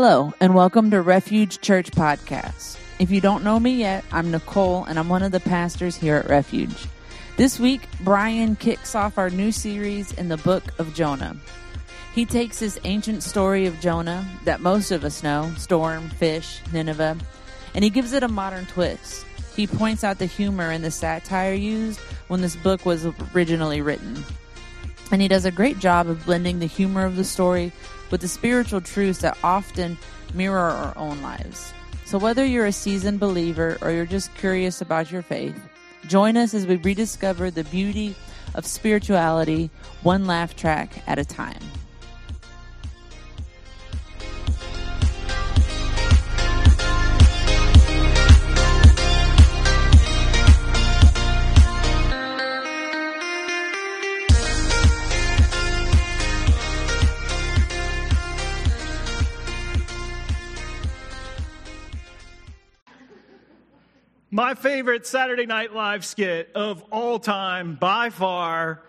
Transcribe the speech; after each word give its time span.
Hello, 0.00 0.32
and 0.38 0.54
welcome 0.54 0.92
to 0.92 1.02
Refuge 1.02 1.60
Church 1.60 1.90
Podcast. 1.90 2.78
If 3.00 3.10
you 3.10 3.20
don't 3.20 3.42
know 3.42 3.58
me 3.58 3.72
yet, 3.72 4.04
I'm 4.12 4.30
Nicole, 4.30 4.84
and 4.84 4.96
I'm 4.96 5.08
one 5.08 5.24
of 5.24 5.32
the 5.32 5.40
pastors 5.40 5.96
here 5.96 6.14
at 6.14 6.28
Refuge. 6.28 6.86
This 7.36 7.58
week, 7.58 7.80
Brian 8.02 8.54
kicks 8.54 8.94
off 8.94 9.18
our 9.18 9.28
new 9.28 9.50
series 9.50 10.12
in 10.12 10.28
the 10.28 10.36
book 10.36 10.62
of 10.78 10.94
Jonah. 10.94 11.36
He 12.14 12.24
takes 12.24 12.60
this 12.60 12.78
ancient 12.84 13.24
story 13.24 13.66
of 13.66 13.80
Jonah 13.80 14.24
that 14.44 14.60
most 14.60 14.92
of 14.92 15.02
us 15.02 15.24
know 15.24 15.52
storm, 15.56 16.10
fish, 16.10 16.60
Nineveh 16.72 17.18
and 17.74 17.82
he 17.82 17.90
gives 17.90 18.12
it 18.12 18.22
a 18.22 18.28
modern 18.28 18.66
twist. 18.66 19.26
He 19.56 19.66
points 19.66 20.04
out 20.04 20.20
the 20.20 20.26
humor 20.26 20.70
and 20.70 20.84
the 20.84 20.92
satire 20.92 21.54
used 21.54 21.98
when 22.28 22.40
this 22.40 22.54
book 22.54 22.86
was 22.86 23.04
originally 23.34 23.82
written. 23.82 24.22
And 25.10 25.20
he 25.20 25.26
does 25.26 25.44
a 25.44 25.50
great 25.50 25.80
job 25.80 26.08
of 26.08 26.24
blending 26.24 26.60
the 26.60 26.66
humor 26.66 27.04
of 27.04 27.16
the 27.16 27.24
story 27.24 27.72
with 28.10 28.20
the 28.20 28.28
spiritual 28.28 28.80
truths 28.80 29.20
that 29.20 29.38
often 29.42 29.98
mirror 30.34 30.58
our 30.58 30.96
own 30.96 31.20
lives. 31.22 31.72
So, 32.04 32.18
whether 32.18 32.44
you're 32.44 32.66
a 32.66 32.72
seasoned 32.72 33.20
believer 33.20 33.78
or 33.82 33.90
you're 33.90 34.06
just 34.06 34.34
curious 34.36 34.80
about 34.80 35.12
your 35.12 35.22
faith, 35.22 35.58
join 36.06 36.36
us 36.36 36.54
as 36.54 36.66
we 36.66 36.76
rediscover 36.76 37.50
the 37.50 37.64
beauty 37.64 38.14
of 38.54 38.64
spirituality 38.64 39.70
one 40.02 40.26
laugh 40.26 40.56
track 40.56 41.02
at 41.06 41.18
a 41.18 41.24
time. 41.24 41.60
My 64.48 64.54
favorite 64.54 65.06
Saturday 65.06 65.44
Night 65.44 65.74
Live 65.74 66.06
skit 66.06 66.52
of 66.54 66.82
all 66.90 67.18
time, 67.18 67.74
by 67.74 68.08
far. 68.08 68.82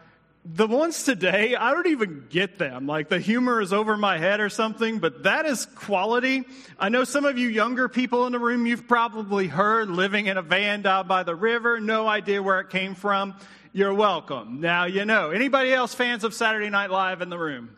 The 0.46 0.66
ones 0.66 1.04
today, 1.04 1.54
I 1.54 1.74
don't 1.74 1.88
even 1.88 2.28
get 2.30 2.58
them. 2.58 2.88
Like 2.88 3.10
the 3.10 3.20
humor 3.20 3.60
is 3.60 3.74
over 3.74 3.98
my 3.98 4.18
head 4.18 4.40
or 4.40 4.48
something, 4.48 5.00
but 5.00 5.24
that 5.24 5.46
is 5.46 5.66
quality. 5.66 6.46
I 6.80 6.88
know 6.88 7.04
some 7.04 7.26
of 7.26 7.38
you 7.38 7.50
younger 7.50 7.90
people 7.90 8.26
in 8.26 8.32
the 8.32 8.40
room, 8.40 8.66
you've 8.68 8.88
probably 8.88 9.48
heard 9.48 9.90
living 9.90 10.28
in 10.28 10.38
a 10.38 10.42
van 10.42 10.82
down 10.82 11.10
by 11.10 11.24
the 11.24 11.36
river, 11.36 11.82
no 11.82 12.08
idea 12.08 12.42
where 12.42 12.62
it 12.62 12.70
came 12.70 12.96
from. 12.96 13.36
You're 13.74 13.94
welcome. 13.94 14.62
Now 14.62 14.86
you 14.86 15.04
know. 15.04 15.32
Anybody 15.32 15.74
else 15.74 15.94
fans 15.94 16.24
of 16.24 16.34
Saturday 16.34 16.70
Night 16.70 16.90
Live 16.90 17.22
in 17.22 17.28
the 17.28 17.38
room? 17.38 17.76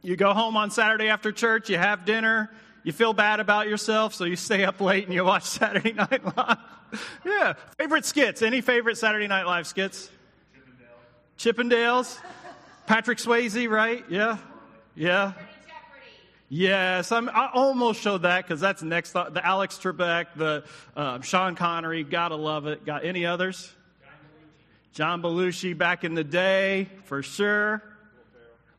You 0.00 0.16
go 0.16 0.32
home 0.32 0.56
on 0.56 0.70
Saturday 0.70 1.08
after 1.08 1.32
church, 1.32 1.68
you 1.68 1.76
have 1.76 2.06
dinner, 2.06 2.50
you 2.84 2.92
feel 2.92 3.14
bad 3.14 3.40
about 3.40 3.66
yourself, 3.66 4.14
so 4.14 4.24
you 4.24 4.36
stay 4.36 4.64
up 4.64 4.80
late 4.80 5.04
and 5.04 5.14
you 5.14 5.24
watch 5.24 5.42
Saturday 5.44 5.92
Night 5.92 6.24
Live. 6.36 6.58
yeah. 7.24 7.54
Favorite 7.78 8.04
skits? 8.04 8.42
Any 8.42 8.60
favorite 8.60 8.98
Saturday 8.98 9.26
Night 9.26 9.46
Live 9.46 9.66
skits? 9.66 10.10
Chippendales. 11.38 12.18
Chippendales. 12.18 12.18
Patrick 12.86 13.18
Swayze, 13.18 13.68
right? 13.68 14.04
Yeah. 14.08 14.36
Yeah. 14.94 15.32
Yes, 16.50 17.10
I'm, 17.10 17.30
i 17.30 17.50
almost 17.52 18.00
showed 18.00 18.22
that 18.22 18.44
because 18.44 18.60
that's 18.60 18.82
next. 18.82 19.12
The 19.12 19.40
Alex 19.42 19.78
Trebek, 19.78 20.26
the 20.36 20.64
uh, 20.94 21.20
Sean 21.22 21.56
Connery, 21.56 22.04
gotta 22.04 22.36
love 22.36 22.66
it. 22.66 22.84
Got 22.84 23.04
any 23.04 23.26
others? 23.26 23.72
John 24.92 25.22
Belushi 25.22 25.76
back 25.76 26.04
in 26.04 26.14
the 26.14 26.22
day, 26.22 26.88
for 27.06 27.22
sure. 27.22 27.82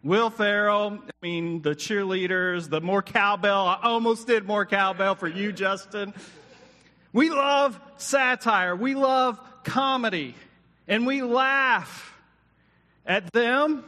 Will 0.05 0.29
Ferrell, 0.29 0.99
I 1.03 1.11
mean, 1.23 1.63
the 1.63 1.71
cheerleaders, 1.71 2.69
the 2.69 2.79
more 2.79 3.01
cowbell. 3.01 3.65
I 3.65 3.79
almost 3.81 4.27
did 4.27 4.45
more 4.45 4.63
cowbell 4.63 5.15
for 5.15 5.27
you, 5.27 5.51
Justin. 5.51 6.13
We 7.11 7.31
love 7.31 7.79
satire. 7.97 8.75
We 8.75 8.93
love 8.93 9.39
comedy. 9.63 10.35
And 10.87 11.07
we 11.07 11.23
laugh 11.23 12.15
at 13.03 13.33
them. 13.33 13.83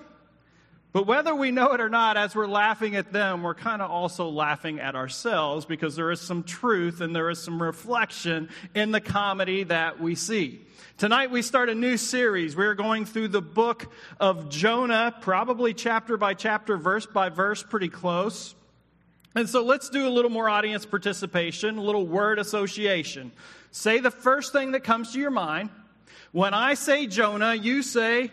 But 0.98 1.06
whether 1.06 1.36
we 1.36 1.52
know 1.52 1.74
it 1.74 1.80
or 1.80 1.90
not, 1.90 2.18
as 2.18 2.36
we're 2.36 2.48
laughing 2.48 2.96
at 2.96 3.14
them, 3.14 3.44
we're 3.44 3.54
kind 3.54 3.84
of 3.84 3.92
also 3.92 4.30
laughing 4.30 4.80
at 4.80 4.96
ourselves 4.96 5.64
because 5.64 5.96
there 5.96 6.10
is 6.10 6.20
some 6.20 6.42
truth 6.42 7.02
and 7.02 7.16
there 7.16 7.30
is 7.30 7.40
some 7.40 7.62
reflection 7.62 8.50
in 8.74 8.92
the 8.92 9.00
comedy 9.00 9.62
that 9.66 10.02
we 10.02 10.16
see. 10.16 10.66
Tonight 10.98 11.30
we 11.30 11.44
start 11.44 11.70
a 11.70 11.76
new 11.76 11.98
series. 11.98 12.56
We're 12.56 12.74
going 12.74 13.06
through 13.06 13.28
the 13.28 13.44
book 13.44 13.94
of 14.20 14.50
Jonah, 14.50 15.16
probably 15.22 15.76
chapter 15.76 16.18
by 16.18 16.34
chapter, 16.34 16.78
verse 16.78 17.06
by 17.06 17.30
verse, 17.30 17.62
pretty 17.62 17.90
close. 17.90 18.56
And 19.36 19.48
so 19.48 19.64
let's 19.64 19.92
do 19.92 20.08
a 20.08 20.10
little 20.10 20.32
more 20.32 20.50
audience 20.50 20.88
participation, 20.88 21.78
a 21.78 21.84
little 21.84 22.08
word 22.08 22.40
association. 22.40 23.34
Say 23.70 24.00
the 24.00 24.10
first 24.10 24.52
thing 24.52 24.72
that 24.72 24.84
comes 24.84 25.14
to 25.14 25.20
your 25.20 25.30
mind. 25.30 25.70
When 26.32 26.56
I 26.56 26.74
say 26.74 27.06
Jonah, 27.06 27.54
you 27.54 27.84
say, 27.84 28.32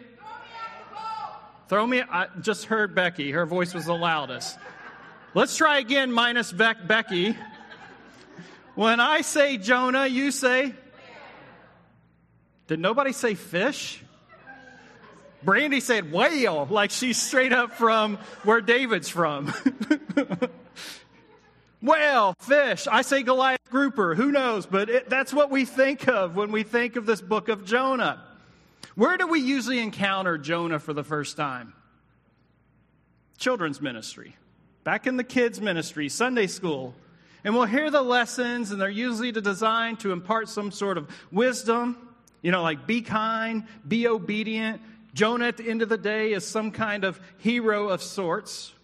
Throw 1.74 1.88
me, 1.88 2.02
I 2.02 2.28
just 2.40 2.66
heard 2.66 2.94
Becky. 2.94 3.32
Her 3.32 3.46
voice 3.46 3.74
was 3.74 3.86
the 3.86 3.96
loudest. 3.96 4.56
Let's 5.34 5.56
try 5.56 5.78
again, 5.78 6.12
minus 6.12 6.52
Beck, 6.52 6.86
Becky. 6.86 7.36
When 8.76 9.00
I 9.00 9.22
say 9.22 9.58
Jonah, 9.58 10.06
you 10.06 10.30
say, 10.30 10.72
did 12.68 12.78
nobody 12.78 13.10
say 13.10 13.34
fish? 13.34 14.00
Brandy 15.42 15.80
said 15.80 16.12
whale, 16.12 16.68
like 16.70 16.92
she's 16.92 17.20
straight 17.20 17.52
up 17.52 17.72
from 17.72 18.18
where 18.44 18.60
David's 18.60 19.08
from. 19.08 19.52
whale, 21.82 22.36
fish. 22.38 22.86
I 22.86 23.02
say 23.02 23.24
Goliath 23.24 23.68
grouper. 23.68 24.14
Who 24.14 24.30
knows? 24.30 24.64
But 24.64 24.90
it, 24.90 25.10
that's 25.10 25.34
what 25.34 25.50
we 25.50 25.64
think 25.64 26.06
of 26.06 26.36
when 26.36 26.52
we 26.52 26.62
think 26.62 26.94
of 26.94 27.04
this 27.04 27.20
book 27.20 27.48
of 27.48 27.64
Jonah. 27.64 28.22
Where 28.94 29.16
do 29.16 29.26
we 29.26 29.40
usually 29.40 29.80
encounter 29.80 30.38
Jonah 30.38 30.78
for 30.78 30.92
the 30.92 31.04
first 31.04 31.36
time? 31.36 31.72
Children's 33.38 33.80
ministry. 33.80 34.36
Back 34.84 35.06
in 35.06 35.16
the 35.16 35.24
kids' 35.24 35.60
ministry, 35.60 36.08
Sunday 36.08 36.46
school. 36.46 36.94
And 37.42 37.54
we'll 37.54 37.66
hear 37.66 37.90
the 37.90 38.02
lessons, 38.02 38.70
and 38.70 38.80
they're 38.80 38.88
usually 38.88 39.32
designed 39.32 40.00
to 40.00 40.12
impart 40.12 40.48
some 40.48 40.70
sort 40.70 40.96
of 40.96 41.08
wisdom 41.30 42.14
you 42.44 42.50
know, 42.50 42.62
like 42.62 42.86
be 42.86 43.00
kind, 43.00 43.64
be 43.88 44.06
obedient. 44.06 44.82
Jonah, 45.14 45.46
at 45.46 45.56
the 45.56 45.66
end 45.66 45.80
of 45.80 45.88
the 45.88 45.96
day, 45.96 46.34
is 46.34 46.46
some 46.46 46.72
kind 46.72 47.02
of 47.04 47.18
hero 47.38 47.88
of 47.88 48.02
sorts. 48.02 48.74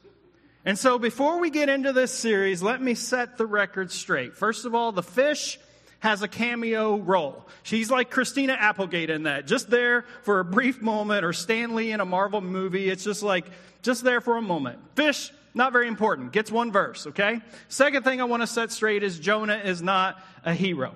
And 0.64 0.78
so, 0.78 0.98
before 0.98 1.40
we 1.40 1.50
get 1.50 1.68
into 1.68 1.92
this 1.92 2.10
series, 2.10 2.62
let 2.62 2.80
me 2.80 2.94
set 2.94 3.36
the 3.36 3.44
record 3.44 3.92
straight. 3.92 4.34
First 4.34 4.64
of 4.64 4.74
all, 4.74 4.92
the 4.92 5.02
fish 5.02 5.58
has 6.00 6.22
a 6.22 6.28
cameo 6.28 6.96
role. 6.96 7.46
She's 7.62 7.90
like 7.90 8.10
Christina 8.10 8.54
Applegate 8.54 9.10
in 9.10 9.24
that, 9.24 9.46
just 9.46 9.70
there 9.70 10.04
for 10.22 10.40
a 10.40 10.44
brief 10.44 10.82
moment, 10.82 11.24
or 11.24 11.32
Stan 11.32 11.74
Lee 11.74 11.92
in 11.92 12.00
a 12.00 12.06
Marvel 12.06 12.40
movie. 12.40 12.88
It's 12.88 13.04
just 13.04 13.22
like, 13.22 13.46
just 13.82 14.02
there 14.02 14.20
for 14.20 14.36
a 14.36 14.42
moment. 14.42 14.78
Fish, 14.96 15.30
not 15.54 15.72
very 15.72 15.88
important, 15.88 16.32
gets 16.32 16.50
one 16.50 16.72
verse, 16.72 17.06
okay? 17.06 17.40
Second 17.68 18.02
thing 18.02 18.20
I 18.20 18.24
want 18.24 18.42
to 18.42 18.46
set 18.46 18.72
straight 18.72 19.02
is 19.02 19.18
Jonah 19.18 19.58
is 19.58 19.82
not 19.82 20.22
a 20.44 20.54
hero. 20.54 20.94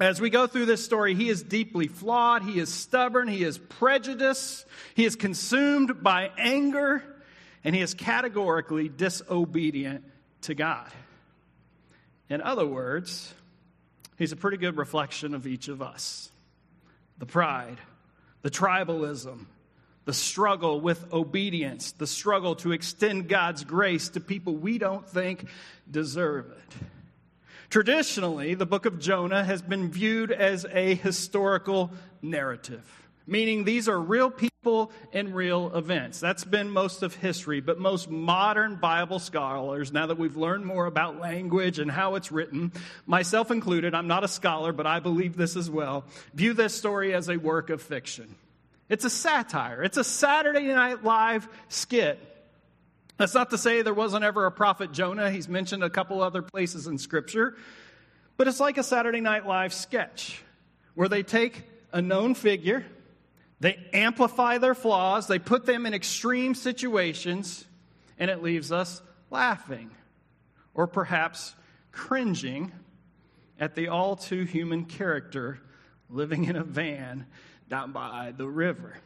As 0.00 0.20
we 0.20 0.30
go 0.30 0.46
through 0.46 0.66
this 0.66 0.84
story, 0.84 1.14
he 1.14 1.28
is 1.28 1.42
deeply 1.42 1.88
flawed, 1.88 2.42
he 2.44 2.60
is 2.60 2.72
stubborn, 2.72 3.26
he 3.26 3.42
is 3.42 3.58
prejudiced, 3.58 4.64
he 4.94 5.04
is 5.04 5.16
consumed 5.16 6.02
by 6.02 6.30
anger, 6.38 7.02
and 7.64 7.74
he 7.74 7.82
is 7.82 7.94
categorically 7.94 8.88
disobedient 8.88 10.04
to 10.42 10.54
God. 10.54 10.88
In 12.30 12.40
other 12.40 12.66
words, 12.66 13.34
he's 14.18 14.32
a 14.32 14.36
pretty 14.36 14.56
good 14.56 14.76
reflection 14.76 15.34
of 15.34 15.46
each 15.46 15.68
of 15.68 15.80
us 15.80 16.30
the 17.18 17.26
pride, 17.26 17.78
the 18.42 18.50
tribalism, 18.50 19.46
the 20.04 20.14
struggle 20.14 20.80
with 20.80 21.12
obedience, 21.12 21.92
the 21.92 22.06
struggle 22.06 22.54
to 22.56 22.72
extend 22.72 23.28
God's 23.28 23.64
grace 23.64 24.10
to 24.10 24.20
people 24.20 24.54
we 24.54 24.78
don't 24.78 25.08
think 25.08 25.46
deserve 25.90 26.50
it. 26.50 26.76
Traditionally, 27.70 28.54
the 28.54 28.64
book 28.64 28.86
of 28.86 28.98
Jonah 28.98 29.44
has 29.44 29.60
been 29.60 29.90
viewed 29.90 30.30
as 30.30 30.64
a 30.72 30.94
historical 30.94 31.90
narrative, 32.22 33.08
meaning 33.26 33.64
these 33.64 33.88
are 33.88 34.00
real 34.00 34.30
people 34.30 34.57
and 35.12 35.34
real 35.34 35.74
events. 35.76 36.20
That's 36.20 36.44
been 36.44 36.70
most 36.70 37.02
of 37.02 37.14
history, 37.14 37.60
but 37.60 37.78
most 37.78 38.10
modern 38.10 38.76
Bible 38.76 39.18
scholars, 39.18 39.92
now 39.92 40.06
that 40.06 40.18
we've 40.18 40.36
learned 40.36 40.66
more 40.66 40.86
about 40.86 41.18
language 41.20 41.78
and 41.78 41.90
how 41.90 42.14
it's 42.14 42.30
written, 42.30 42.72
myself 43.06 43.50
included, 43.50 43.94
I'm 43.94 44.08
not 44.08 44.24
a 44.24 44.28
scholar, 44.28 44.72
but 44.72 44.86
I 44.86 45.00
believe 45.00 45.36
this 45.36 45.56
as 45.56 45.70
well, 45.70 46.04
view 46.34 46.54
this 46.54 46.74
story 46.74 47.14
as 47.14 47.28
a 47.28 47.36
work 47.36 47.70
of 47.70 47.82
fiction. 47.82 48.34
It's 48.88 49.04
a 49.04 49.10
satire, 49.10 49.82
it's 49.82 49.96
a 49.96 50.04
Saturday 50.04 50.66
Night 50.68 51.04
Live 51.04 51.48
skit 51.68 52.18
that's 53.18 53.34
not 53.34 53.50
to 53.50 53.58
say 53.58 53.82
there 53.82 53.92
wasn't 53.92 54.24
ever 54.24 54.46
a 54.46 54.52
prophet 54.52 54.92
Jonah. 54.92 55.28
He's 55.30 55.48
mentioned 55.48 55.82
a 55.82 55.90
couple 55.90 56.22
other 56.22 56.40
places 56.40 56.86
in 56.86 56.98
Scripture. 56.98 57.56
But 58.36 58.46
it's 58.46 58.60
like 58.60 58.78
a 58.78 58.84
Saturday 58.84 59.20
Night 59.20 59.44
Live 59.44 59.74
sketch 59.74 60.40
where 60.94 61.08
they 61.08 61.24
take 61.24 61.64
a 61.92 62.00
known 62.00 62.34
figure, 62.34 62.86
they 63.60 63.78
amplify 63.92 64.58
their 64.58 64.74
flaws, 64.74 65.26
they 65.26 65.38
put 65.38 65.66
them 65.66 65.86
in 65.86 65.94
extreme 65.94 66.54
situations, 66.54 67.64
and 68.18 68.30
it 68.30 68.42
leaves 68.42 68.72
us 68.72 69.02
laughing. 69.30 69.90
or 70.74 70.86
perhaps 70.86 71.56
cringing 71.90 72.70
at 73.58 73.74
the 73.74 73.88
all 73.88 74.14
too 74.14 74.44
human 74.44 74.84
character 74.84 75.58
living 76.08 76.44
in 76.44 76.54
a 76.54 76.62
van 76.62 77.26
down 77.68 77.90
by 77.90 78.32
the 78.36 78.46
river. 78.46 78.96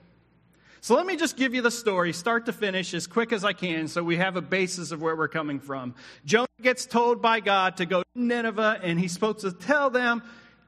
So 0.83 0.97
let 0.97 1.07
me 1.07 1.17
just 1.17 1.37
give 1.37 1.55
you 1.55 1.63
the 1.63 1.71
story, 1.71 2.13
start 2.13 2.47
to 2.47 2.53
finish, 2.53 2.93
as 2.93 3.07
quick 3.07 3.33
as 3.33 3.45
I 3.45 3.55
can, 3.55 3.89
so 3.89 4.03
we 4.03 4.17
have 4.17 4.37
a 4.37 4.43
basis 4.43 4.91
of 4.91 5.01
where 5.01 5.17
we're 5.17 5.29
coming 5.29 5.61
from. 5.61 5.95
Jonah 6.27 6.47
gets 6.61 6.85
told 6.85 7.23
by 7.23 7.41
God 7.41 7.79
to 7.79 7.87
go 7.87 8.03
to 8.03 8.09
Nineveh, 8.15 8.81
and 8.83 9.01
he's 9.01 9.13
supposed 9.13 9.41
to 9.41 9.53
tell 9.53 9.89
them, 9.89 10.23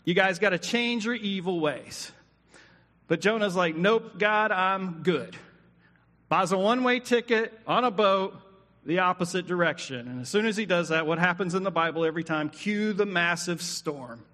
You 0.05 0.15
guys 0.15 0.39
got 0.39 0.51
to 0.51 0.59
change 0.59 1.05
your 1.05 1.15
evil 1.15 1.61
ways. 1.61 2.13
But 3.07 3.21
Jonah's 3.21 3.57
like, 3.57 3.77
Nope, 3.77 4.19
God, 4.19 4.51
I'm 4.51 5.03
good. 5.03 5.37
Buys 6.29 6.53
a 6.53 6.59
one 6.59 6.85
way 6.85 7.01
ticket 7.01 7.53
on 7.67 7.85
a 7.85 7.91
boat, 7.91 8.37
the 8.85 9.01
opposite 9.01 9.47
direction. 9.47 10.09
And 10.09 10.21
as 10.21 10.29
soon 10.29 10.47
as 10.47 10.57
he 10.57 10.67
does 10.67 10.89
that, 10.89 11.07
what 11.07 11.19
happens 11.19 11.55
in 11.55 11.63
the 11.63 11.71
Bible 11.71 12.05
every 12.05 12.25
time? 12.25 12.49
Cue 12.49 12.93
the 12.93 13.07
massive 13.07 13.63
storm. 13.63 14.25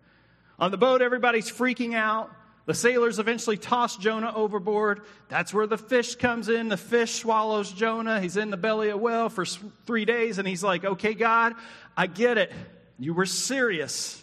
On 0.58 0.70
the 0.70 0.76
boat, 0.76 1.02
everybody's 1.02 1.50
freaking 1.50 1.94
out. 1.94 2.31
The 2.67 2.75
sailors 2.75 3.19
eventually 3.19 3.56
toss 3.56 3.96
Jonah 3.96 4.32
overboard. 4.34 5.00
That's 5.28 5.52
where 5.52 5.67
the 5.67 5.78
fish 5.78 6.14
comes 6.14 6.49
in. 6.49 6.69
The 6.69 6.76
fish 6.76 7.14
swallows 7.14 7.72
Jonah. 7.72 8.20
He's 8.20 8.37
in 8.37 8.50
the 8.50 8.56
belly 8.56 8.90
of 8.90 8.94
a 8.94 8.99
whale 8.99 9.28
for 9.28 9.44
three 9.44 10.05
days, 10.05 10.38
and 10.38 10.46
he's 10.46 10.62
like, 10.62 10.84
Okay, 10.84 11.14
God, 11.14 11.55
I 11.96 12.06
get 12.06 12.38
it. 12.38 12.52
You 12.99 13.14
were 13.14 13.26
serious. 13.26 14.22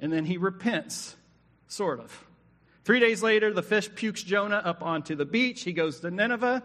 And 0.00 0.12
then 0.12 0.24
he 0.24 0.36
repents, 0.36 1.16
sort 1.66 1.98
of. 1.98 2.27
Three 2.88 3.00
days 3.00 3.22
later, 3.22 3.52
the 3.52 3.62
fish 3.62 3.94
pukes 3.94 4.22
Jonah 4.22 4.62
up 4.64 4.82
onto 4.82 5.14
the 5.14 5.26
beach. 5.26 5.62
He 5.62 5.74
goes 5.74 6.00
to 6.00 6.10
Nineveh. 6.10 6.62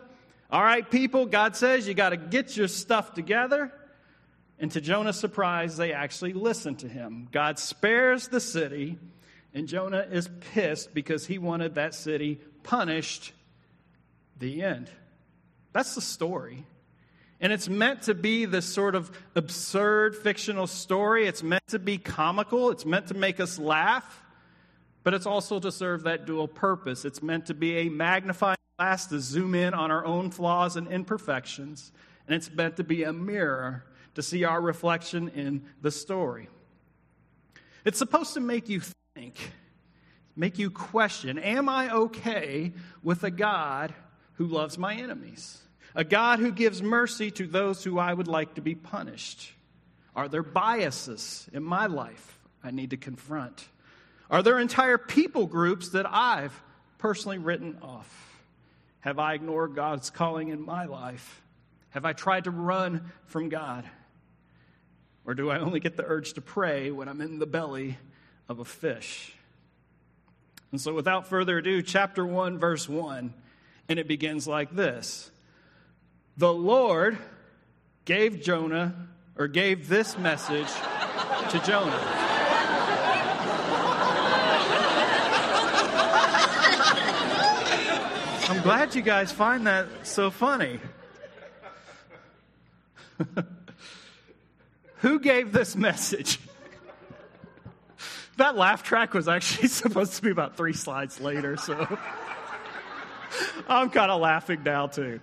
All 0.50 0.64
right, 0.64 0.90
people, 0.90 1.26
God 1.26 1.58
says 1.58 1.86
you 1.86 1.94
got 1.94 2.12
to 2.12 2.16
get 2.16 2.56
your 2.56 2.70
stuff 2.70 3.14
together. 3.14 3.74
And 4.58 4.72
to 4.72 4.80
Jonah's 4.80 5.20
surprise, 5.20 5.76
they 5.76 5.92
actually 5.92 6.32
listen 6.32 6.78
to 6.78 6.88
him. 6.88 7.28
God 7.30 7.60
spares 7.60 8.30
the 8.30 8.40
city, 8.40 8.98
and 9.54 9.68
Jonah 9.68 10.08
is 10.10 10.30
pissed 10.54 10.94
because 10.94 11.28
he 11.28 11.40
wanted 11.40 11.76
that 11.76 11.94
city 11.94 12.40
punished. 12.64 13.34
The 14.40 14.64
end. 14.64 14.90
That's 15.74 15.94
the 15.94 16.00
story. 16.00 16.66
And 17.42 17.52
it's 17.52 17.68
meant 17.68 18.04
to 18.04 18.16
be 18.16 18.46
this 18.46 18.66
sort 18.66 18.96
of 18.96 19.12
absurd 19.36 20.16
fictional 20.16 20.68
story. 20.68 21.28
It's 21.28 21.44
meant 21.44 21.68
to 21.68 21.80
be 21.80 21.98
comical. 21.98 22.70
It's 22.70 22.86
meant 22.86 23.08
to 23.08 23.14
make 23.14 23.42
us 23.42 23.60
laugh. 23.60 24.23
But 25.04 25.14
it's 25.14 25.26
also 25.26 25.60
to 25.60 25.72
serve 25.72 26.04
that 26.04 26.26
dual 26.26 26.48
purpose. 26.48 27.06
It's 27.06 27.22
meant 27.22 27.48
to 27.48 27.54
be 27.54 27.78
a 27.80 27.90
magnifying 27.90 28.58
glass 28.78 29.08
to 29.08 29.20
zoom 29.20 29.54
in 29.54 29.74
on 29.74 29.92
our 29.92 30.06
own 30.06 30.32
flaws 30.32 30.76
and 30.76 30.88
imperfections, 30.88 31.92
and 32.28 32.36
it's 32.36 32.52
meant 32.52 32.78
to 32.78 32.84
be 32.84 33.04
a 33.04 33.14
mirror 33.14 33.86
to 34.16 34.22
see 34.22 34.44
our 34.44 34.62
reflection 34.62 35.30
in 35.30 35.64
the 35.82 35.92
story. 35.92 36.48
It's 37.86 37.98
supposed 37.98 38.34
to 38.36 38.40
make 38.40 38.70
you 38.70 38.82
think, 39.16 39.36
make 40.36 40.58
you 40.58 40.70
question 40.70 41.38
Am 41.38 41.68
I 41.68 41.94
okay 41.94 42.74
with 43.02 43.24
a 43.24 43.32
God 43.32 43.94
who 44.36 44.48
loves 44.48 44.78
my 44.78 44.96
enemies? 44.96 45.60
A 45.96 46.04
God 46.04 46.40
who 46.40 46.52
gives 46.52 46.82
mercy 46.82 47.30
to 47.32 47.46
those 47.46 47.84
who 47.84 48.00
I 48.00 48.14
would 48.14 48.28
like 48.28 48.56
to 48.56 48.62
be 48.62 48.74
punished? 48.74 49.52
Are 50.16 50.28
there 50.28 50.44
biases 50.44 51.48
in 51.54 51.64
my 51.64 51.86
life 51.86 52.40
I 52.64 52.72
need 52.72 52.92
to 52.92 52.98
confront? 52.98 53.68
Are 54.30 54.42
there 54.42 54.60
entire 54.60 54.98
people 54.98 55.48
groups 55.48 55.90
that 55.90 56.06
I've 56.10 56.60
personally 56.98 57.38
written 57.38 57.78
off? 57.82 58.42
Have 59.02 59.20
I 59.20 59.34
ignored 59.34 59.76
God's 59.76 60.10
calling 60.10 60.50
in 60.50 60.62
my 60.62 60.86
life? 60.86 61.42
Have 61.90 62.06
I 62.06 62.14
tried 62.14 62.46
to 62.46 62.52
run 62.52 63.12
from 63.26 63.50
God? 63.50 63.86
Or 65.26 65.34
do 65.34 65.50
I 65.50 65.60
only 65.60 65.80
get 65.80 65.98
the 65.98 66.06
urge 66.06 66.34
to 66.34 66.42
pray 66.42 66.92
when 66.92 67.08
I'm 67.08 67.22
in 67.22 67.40
the 67.40 67.46
belly 67.46 67.98
of 68.50 68.60
a 68.60 68.66
fish? 68.66 69.34
And 70.72 70.82
so, 70.82 70.94
without 70.94 71.28
further 71.28 71.60
ado, 71.60 71.82
chapter 71.82 72.26
1, 72.26 72.58
verse 72.58 72.90
1, 72.90 73.34
and 73.90 74.00
it 74.00 74.08
begins 74.08 74.48
like 74.48 74.76
this 74.76 75.32
The 76.36 76.54
Lord 76.54 77.18
gave 78.06 78.42
Jonah, 78.42 79.08
or 79.38 79.48
gave 79.48 79.88
this 79.88 80.18
message 80.18 80.72
to 81.50 81.62
Jonah. 81.66 82.23
Glad 88.64 88.96
you 88.96 89.02
guys 89.02 89.32
find 89.32 89.68
that 89.68 89.88
so 90.04 90.32
funny. 90.32 90.80
Who 94.98 95.20
gave 95.20 95.52
this 95.52 95.76
message? 95.76 96.40
that 98.38 98.56
laugh 98.56 98.84
track 98.84 99.14
was 99.14 99.28
actually 99.28 99.68
supposed 99.82 100.14
to 100.14 100.22
be 100.22 100.32
about 100.32 100.56
three 100.56 100.72
slides 100.74 101.20
later, 101.20 101.58
so 101.58 101.76
I'm 103.68 103.90
kind 103.90 104.12
of 104.12 104.22
laughing 104.22 104.64
now 104.64 104.88
too. 104.88 105.20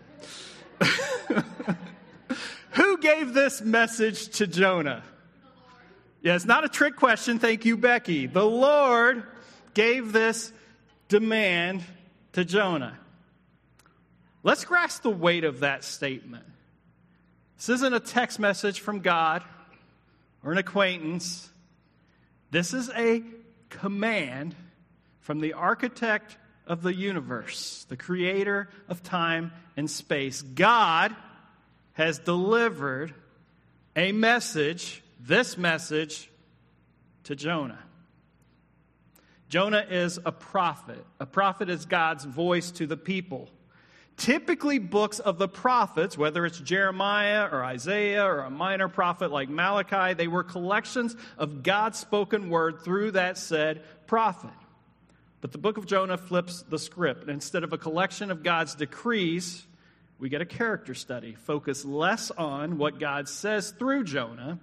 Who 2.73 2.99
gave 2.99 3.33
this 3.33 3.63
message 3.63 4.29
to 4.37 4.47
Jonah? 4.47 5.03
Yeah, 6.23 6.37
it's 6.37 6.45
not 6.45 6.65
a 6.65 6.69
trick 6.69 6.97
question. 6.97 7.39
Thank 7.39 7.65
you, 7.65 7.79
Becky. 7.79 8.27
The 8.27 8.45
Lord 8.45 9.25
gave 9.73 10.13
this 10.13 10.53
demand 11.09 11.83
to 12.35 12.45
Jonah. 12.45 13.00
Let's 14.43 14.65
grasp 14.65 15.03
the 15.03 15.11
weight 15.11 15.45
of 15.45 15.61
that 15.61 15.85
statement. 15.85 16.45
This 17.57 17.69
isn't 17.69 17.93
a 17.93 18.01
text 18.01 18.39
message 18.39 18.81
from 18.81 19.01
God 19.01 19.45
or 20.43 20.53
an 20.53 20.59
acquaintance. 20.59 21.51
This 22.51 22.73
is 22.73 22.91
a 22.91 23.23
command 23.69 24.55
from 25.21 25.41
the 25.41 25.53
architect 25.53 26.39
of 26.67 26.83
the 26.83 26.95
universe, 26.95 27.85
the 27.89 27.97
creator 27.97 28.69
of 28.89 29.03
time 29.03 29.53
and 29.77 29.91
space. 29.91 30.41
God 30.41 31.15
has 31.93 32.19
delivered 32.19 33.13
a 33.95 34.13
message, 34.13 35.03
this 35.21 35.59
message, 35.59 36.31
to 37.25 37.37
Jonah. 37.37 37.79
Jonah 39.51 39.85
is 39.91 40.19
a 40.25 40.33
prophet. 40.33 41.05
A 41.19 41.27
prophet 41.27 41.69
is 41.69 41.85
God's 41.85 42.25
voice 42.25 42.71
to 42.73 42.87
the 42.87 42.97
people. 42.97 43.51
Typically, 44.21 44.79
books 44.79 45.19
of 45.19 45.39
the 45.39 45.49
prophets, 45.49 46.19
whether 46.19 46.45
it's 46.45 46.59
Jeremiah 46.61 47.49
or 47.51 47.65
Isaiah 47.65 48.23
or 48.23 48.41
a 48.41 48.51
minor 48.51 48.87
prophet 48.87 49.31
like 49.33 49.49
Malachi, 49.49 50.13
they 50.13 50.29
were 50.29 50.45
collections 50.45 51.17
of 51.39 51.63
God's 51.63 51.99
spoken 51.99 52.51
word 52.51 52.83
through 52.83 53.13
that 53.13 53.39
said 53.39 53.83
prophet. 54.07 54.51
But 55.41 55.53
the 55.53 55.59
book 55.59 55.79
of 55.79 55.87
Jonah 55.87 56.19
flips 56.19 56.61
the 56.61 56.79
script. 56.79 57.31
Instead 57.31 57.65
of 57.65 57.73
a 57.73 57.79
collection 57.79 58.31
of 58.31 58.43
God's 58.43 58.75
decrees, 58.75 59.65
we 60.19 60.29
get 60.29 60.43
a 60.43 60.47
character 60.47 60.93
study, 60.93 61.35
focus 61.35 61.87
less 61.87 62.31
on 62.31 62.77
what 62.77 62.99
God 62.99 63.27
says 63.27 63.71
through 63.71 64.05
Jonah 64.05 64.59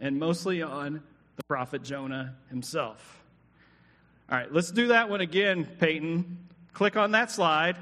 and 0.00 0.18
mostly 0.18 0.62
on 0.62 1.02
the 1.36 1.44
prophet 1.44 1.82
Jonah 1.82 2.34
himself. 2.48 3.22
All 4.32 4.38
right, 4.38 4.50
let's 4.50 4.70
do 4.70 4.86
that 4.86 5.10
one 5.10 5.20
again, 5.20 5.66
Peyton. 5.80 6.38
Click 6.72 6.96
on 6.96 7.10
that 7.10 7.30
slide. 7.30 7.76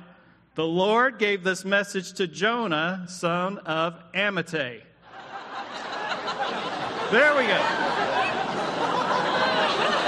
The 0.55 0.65
Lord 0.65 1.19
gave 1.19 1.43
this 1.43 1.65
message 1.65 2.13
to 2.15 2.29
Jonah, 2.29 3.07
son 3.09 3.59
of 3.59 3.95
Amittai. 4.13 4.83
There 7.11 7.37
we 7.37 7.43
go. 7.43 7.59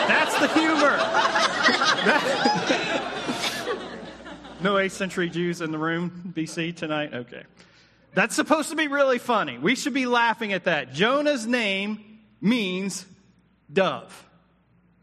That's 0.06 0.38
the 0.38 0.46
humor. 0.48 0.96
no 4.60 4.74
8th 4.74 4.92
century 4.92 5.28
Jews 5.28 5.60
in 5.60 5.72
the 5.72 5.78
room, 5.78 6.32
BC, 6.36 6.76
tonight? 6.76 7.12
Okay. 7.12 7.42
That's 8.14 8.36
supposed 8.36 8.70
to 8.70 8.76
be 8.76 8.86
really 8.86 9.18
funny. 9.18 9.58
We 9.58 9.74
should 9.74 9.94
be 9.94 10.06
laughing 10.06 10.52
at 10.52 10.64
that. 10.64 10.92
Jonah's 10.92 11.44
name 11.44 12.20
means 12.40 13.04
dove. 13.72 14.28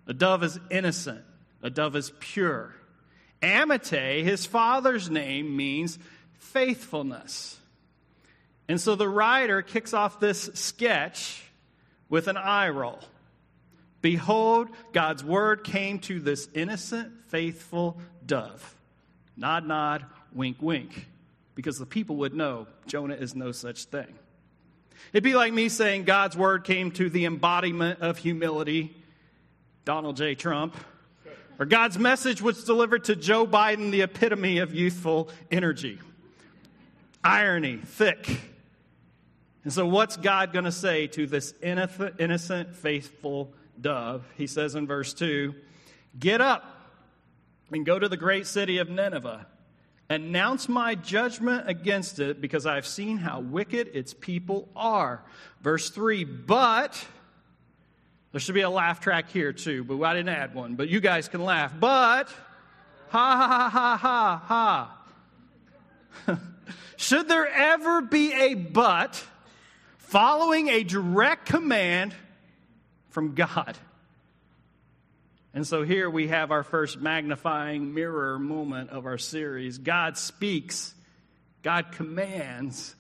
A 0.07 0.13
dove 0.13 0.43
is 0.43 0.57
innocent, 0.71 1.23
a 1.62 1.69
dove 1.69 1.97
is 1.97 2.13
pure. 2.19 2.73
Amittai, 3.43 4.23
his 4.23 4.45
father's 4.45 5.09
name, 5.09 5.55
means 5.55 6.00
faithfulness. 6.39 7.59
And 8.67 8.79
so 8.79 8.95
the 8.95 9.09
writer 9.09 9.62
kicks 9.62 9.93
off 9.93 10.19
this 10.19 10.50
sketch 10.53 11.43
with 12.09 12.27
an 12.27 12.38
eye 12.38 12.69
roll. 12.69 13.00
Behold, 14.01 14.69
God's 14.93 15.23
word 15.23 15.63
came 15.63 16.00
to 16.00 16.19
this 16.19 16.47
innocent, 16.53 17.12
faithful 17.27 18.00
dove. 18.25 18.75
Nod, 19.35 19.67
nod, 19.67 20.05
wink, 20.33 20.57
wink. 20.62 21.07
Because 21.55 21.77
the 21.77 21.85
people 21.85 22.17
would 22.17 22.33
know 22.33 22.67
Jonah 22.88 23.15
is 23.15 23.35
no 23.35 23.51
such 23.51 23.85
thing. 23.85 24.13
It'd 25.12 25.23
be 25.23 25.35
like 25.35 25.53
me 25.53 25.69
saying 25.69 26.05
God's 26.05 26.38
word 26.38 26.63
came 26.63 26.91
to 26.91 27.09
the 27.09 27.25
embodiment 27.25 28.01
of 28.01 28.17
humility, 28.17 28.95
Donald 29.85 30.17
J. 30.17 30.35
Trump. 30.35 30.75
Or 31.63 31.65
God's 31.65 31.98
message 31.98 32.41
was 32.41 32.65
delivered 32.65 33.05
to 33.05 33.15
Joe 33.15 33.48
Biden, 33.48 33.89
the 33.89 34.01
epitome 34.01 34.58
of 34.58 34.75
youthful 34.75 35.29
energy. 35.50 35.98
Irony, 37.24 37.77
thick. 37.77 38.41
And 39.63 39.72
so, 39.72 39.88
what's 39.88 40.17
God 40.17 40.51
going 40.51 40.65
to 40.65 40.74
say 40.74 41.08
to 41.08 41.25
this 41.25 41.53
innocent, 41.62 42.75
faithful 42.75 43.53
dove? 43.79 44.25
He 44.36 44.46
says 44.46 44.75
in 44.75 44.88
verse 44.88 45.13
2 45.13 45.55
Get 46.20 46.41
up 46.41 46.65
and 47.72 47.86
go 47.86 47.98
to 47.98 48.10
the 48.10 48.17
great 48.17 48.46
city 48.46 48.79
of 48.79 48.89
Nineveh. 48.89 49.48
Announce 50.10 50.67
my 50.67 50.96
judgment 50.96 51.70
against 51.70 52.20
it 52.20 52.41
because 52.41 52.65
I 52.65 52.75
have 52.75 52.86
seen 52.86 53.20
how 53.20 53.39
wicked 53.39 53.88
its 53.93 54.13
people 54.13 54.67
are. 54.75 55.24
Verse 55.62 55.89
3 55.91 56.25
But, 56.25 57.08
there 58.33 58.39
should 58.39 58.55
be 58.55 58.61
a 58.61 58.69
laugh 58.69 58.99
track 58.99 59.29
here 59.29 59.53
too, 59.53 59.83
but 59.83 60.01
I 60.01 60.15
didn't 60.15 60.29
add 60.29 60.55
one, 60.55 60.73
but 60.73 60.89
you 60.89 60.99
guys 60.99 61.27
can 61.27 61.43
laugh. 61.43 61.71
But, 61.79 62.29
ha 63.09 63.37
ha 63.37 63.69
ha 63.69 63.97
ha 63.97 64.41
ha. 64.47 64.97
ha! 66.25 66.39
should 66.97 67.29
there 67.29 67.47
ever 67.47 68.01
be 68.01 68.33
a 68.33 68.55
but 68.55 69.23
following 69.97 70.69
a 70.69 70.83
direct 70.83 71.45
command 71.45 72.15
from 73.11 73.35
God? 73.35 73.77
And 75.53 75.67
so 75.67 75.83
here 75.83 76.09
we 76.09 76.29
have 76.29 76.49
our 76.49 76.63
first 76.63 76.99
magnifying 76.99 77.93
mirror 77.93 78.39
moment 78.39 78.89
of 78.89 79.05
our 79.05 79.19
series. 79.19 79.77
God 79.77 80.17
speaks, 80.17 80.95
God 81.61 81.91
commands 81.91 82.95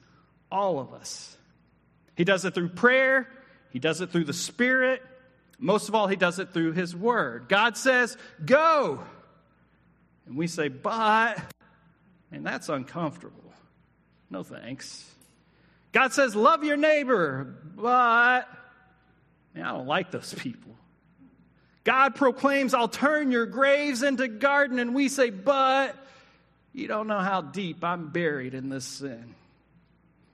all 0.51 0.79
of 0.79 0.93
us. 0.93 1.35
He 2.15 2.23
does 2.23 2.45
it 2.45 2.53
through 2.53 2.69
prayer, 2.69 3.27
He 3.71 3.79
does 3.79 3.99
it 3.99 4.11
through 4.11 4.25
the 4.25 4.33
Spirit. 4.33 5.01
Most 5.59 5.89
of 5.89 5.95
all, 5.95 6.07
He 6.07 6.15
does 6.15 6.39
it 6.39 6.51
through 6.51 6.73
His 6.73 6.95
Word. 6.95 7.47
God 7.47 7.77
says, 7.77 8.17
Go. 8.43 9.03
And 10.25 10.37
we 10.37 10.47
say, 10.47 10.67
But, 10.67 11.39
and 12.31 12.45
that's 12.45 12.69
uncomfortable. 12.69 13.53
No 14.29 14.43
thanks. 14.43 15.09
God 15.91 16.13
says, 16.13 16.35
Love 16.35 16.63
your 16.63 16.77
neighbor, 16.77 17.55
but, 17.75 18.47
man, 19.53 19.65
I 19.65 19.71
don't 19.71 19.87
like 19.87 20.11
those 20.11 20.33
people. 20.33 20.73
God 21.83 22.15
proclaims, 22.15 22.73
I'll 22.73 22.87
turn 22.87 23.31
your 23.31 23.45
graves 23.45 24.03
into 24.03 24.27
garden. 24.27 24.79
And 24.79 24.95
we 24.95 25.09
say, 25.09 25.29
but 25.29 25.95
you 26.71 26.87
don't 26.87 27.07
know 27.07 27.19
how 27.19 27.41
deep 27.41 27.83
I'm 27.83 28.09
buried 28.09 28.53
in 28.53 28.69
this 28.69 28.85
sin. 28.85 29.35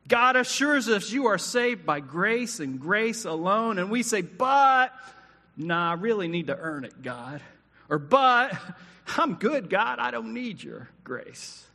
God 0.10 0.36
assures 0.36 0.90
us 0.90 1.12
you 1.12 1.28
are 1.28 1.38
saved 1.38 1.86
by 1.86 2.02
grace 2.02 2.60
and 2.60 2.80
grace 2.80 3.24
alone. 3.26 3.78
And 3.78 3.90
we 3.90 4.04
say, 4.04 4.22
but, 4.22 4.92
nah, 5.56 5.92
I 5.92 5.94
really 5.94 6.28
need 6.28 6.48
to 6.48 6.58
earn 6.58 6.84
it, 6.84 7.02
God. 7.02 7.42
Or, 7.90 8.00
but, 8.00 8.54
I'm 9.18 9.36
good, 9.36 9.70
God. 9.70 10.00
I 10.00 10.12
don't 10.12 10.34
need 10.34 10.62
your 10.62 10.90
grace. 11.04 11.66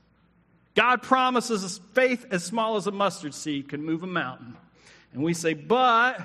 God 0.75 1.03
promises 1.03 1.81
faith 1.93 2.27
as 2.31 2.45
small 2.45 2.77
as 2.77 2.87
a 2.87 2.93
mustard 2.93 3.35
seed 3.35 3.69
can 3.69 3.83
move 3.83 4.03
a 4.03 4.09
mountain. 4.09 4.57
And 5.13 5.23
we 5.23 5.33
say, 5.33 5.55
but, 5.55 6.21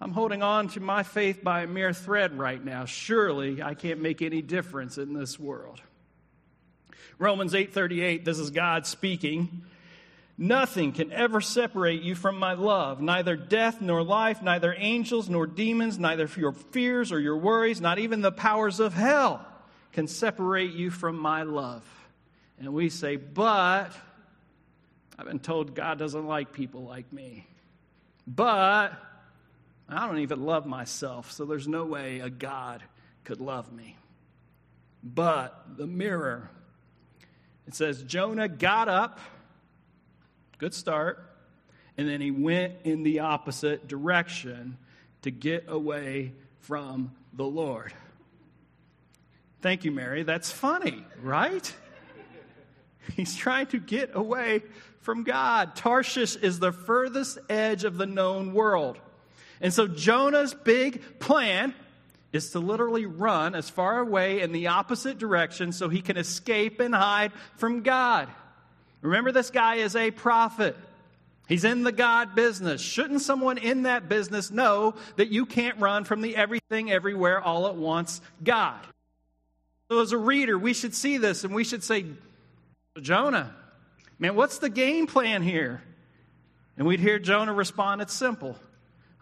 I'm 0.00 0.12
holding 0.12 0.42
on 0.42 0.68
to 0.68 0.80
my 0.80 1.02
faith 1.02 1.42
by 1.42 1.62
a 1.62 1.66
mere 1.66 1.92
thread 1.92 2.38
right 2.38 2.62
now. 2.62 2.84
Surely 2.84 3.62
I 3.62 3.74
can't 3.74 4.00
make 4.00 4.22
any 4.22 4.42
difference 4.42 4.96
in 4.96 5.12
this 5.12 5.40
world. 5.40 5.80
Romans 7.18 7.52
8:38 7.52 8.24
this 8.24 8.38
is 8.38 8.50
God 8.50 8.86
speaking. 8.86 9.64
Nothing 10.40 10.92
can 10.92 11.12
ever 11.12 11.40
separate 11.40 12.02
you 12.02 12.14
from 12.14 12.38
my 12.38 12.52
love, 12.52 13.00
neither 13.00 13.34
death 13.34 13.80
nor 13.80 14.04
life, 14.04 14.40
neither 14.40 14.72
angels 14.78 15.28
nor 15.28 15.48
demons, 15.48 15.98
neither 15.98 16.28
your 16.36 16.52
fears 16.52 17.10
or 17.10 17.18
your 17.18 17.36
worries, 17.36 17.80
not 17.80 17.98
even 17.98 18.20
the 18.20 18.30
powers 18.30 18.78
of 18.78 18.94
hell 18.94 19.44
can 19.92 20.06
separate 20.06 20.72
you 20.72 20.90
from 20.90 21.18
my 21.18 21.42
love. 21.42 21.82
And 22.60 22.72
we 22.72 22.88
say, 22.88 23.16
"But 23.16 23.90
I've 25.18 25.26
been 25.26 25.40
told 25.40 25.74
God 25.74 25.98
doesn't 25.98 26.26
like 26.26 26.52
people 26.52 26.84
like 26.84 27.12
me." 27.12 27.48
But 28.24 28.92
I 29.88 30.06
don't 30.06 30.18
even 30.18 30.44
love 30.44 30.66
myself, 30.66 31.32
so 31.32 31.46
there's 31.46 31.66
no 31.66 31.84
way 31.84 32.20
a 32.20 32.30
God 32.30 32.84
could 33.24 33.40
love 33.40 33.72
me. 33.72 33.96
But 35.02 35.76
the 35.76 35.86
mirror, 35.88 36.48
it 37.66 37.74
says 37.74 38.04
Jonah 38.04 38.48
got 38.48 38.88
up, 38.88 39.18
good 40.58 40.74
start, 40.74 41.24
and 41.96 42.08
then 42.08 42.20
he 42.20 42.30
went 42.30 42.74
in 42.84 43.02
the 43.02 43.20
opposite 43.20 43.88
direction 43.88 44.76
to 45.22 45.30
get 45.30 45.64
away 45.68 46.32
from 46.60 47.12
the 47.32 47.44
Lord. 47.44 47.92
Thank 49.60 49.84
you, 49.84 49.90
Mary. 49.90 50.22
That's 50.22 50.52
funny, 50.52 51.04
right? 51.22 51.74
He's 53.16 53.34
trying 53.34 53.66
to 53.68 53.78
get 53.78 54.10
away 54.14 54.62
from 55.00 55.24
God. 55.24 55.74
Tarshish 55.74 56.36
is 56.36 56.58
the 56.58 56.72
furthest 56.72 57.38
edge 57.48 57.84
of 57.84 57.96
the 57.96 58.06
known 58.06 58.52
world. 58.52 58.98
And 59.60 59.72
so 59.72 59.88
Jonah's 59.88 60.54
big 60.54 61.18
plan 61.18 61.74
is 62.32 62.50
to 62.50 62.58
literally 62.58 63.06
run 63.06 63.54
as 63.54 63.70
far 63.70 63.98
away 63.98 64.40
in 64.40 64.52
the 64.52 64.68
opposite 64.68 65.18
direction 65.18 65.72
so 65.72 65.88
he 65.88 66.02
can 66.02 66.16
escape 66.16 66.78
and 66.78 66.94
hide 66.94 67.32
from 67.56 67.82
God. 67.82 68.28
Remember, 69.02 69.32
this 69.32 69.50
guy 69.50 69.76
is 69.76 69.94
a 69.94 70.10
prophet. 70.10 70.76
He's 71.48 71.64
in 71.64 71.82
the 71.82 71.92
God 71.92 72.34
business. 72.34 72.80
Shouldn't 72.80 73.22
someone 73.22 73.56
in 73.58 73.84
that 73.84 74.08
business 74.08 74.50
know 74.50 74.94
that 75.16 75.28
you 75.28 75.46
can't 75.46 75.80
run 75.80 76.04
from 76.04 76.20
the 76.20 76.36
everything, 76.36 76.90
everywhere, 76.90 77.40
all 77.40 77.66
at 77.68 77.74
once 77.74 78.20
God? 78.42 78.80
So, 79.90 80.00
as 80.00 80.12
a 80.12 80.18
reader, 80.18 80.58
we 80.58 80.74
should 80.74 80.94
see 80.94 81.16
this 81.16 81.44
and 81.44 81.54
we 81.54 81.64
should 81.64 81.82
say, 81.82 82.04
Jonah, 83.00 83.54
man, 84.18 84.34
what's 84.34 84.58
the 84.58 84.68
game 84.68 85.06
plan 85.06 85.42
here? 85.42 85.82
And 86.76 86.86
we'd 86.86 87.00
hear 87.00 87.18
Jonah 87.18 87.54
respond, 87.54 88.02
It's 88.02 88.12
simple. 88.12 88.56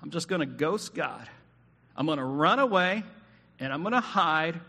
I'm 0.02 0.10
just 0.10 0.28
going 0.28 0.40
to 0.40 0.46
ghost 0.46 0.94
God. 0.94 1.28
I'm 1.96 2.06
going 2.06 2.18
to 2.18 2.24
run 2.24 2.58
away 2.58 3.04
and 3.58 3.72
I'm 3.72 3.82
going 3.82 3.92
to 3.92 4.00
hide 4.00 4.60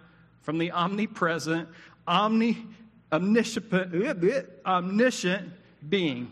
from 0.41 0.57
the 0.57 0.71
omnipresent, 0.71 1.67
omni, 2.07 2.65
omniscient, 3.11 3.73
eh, 3.73 4.13
eh, 4.21 4.41
omniscient 4.65 5.51
being. 5.87 6.31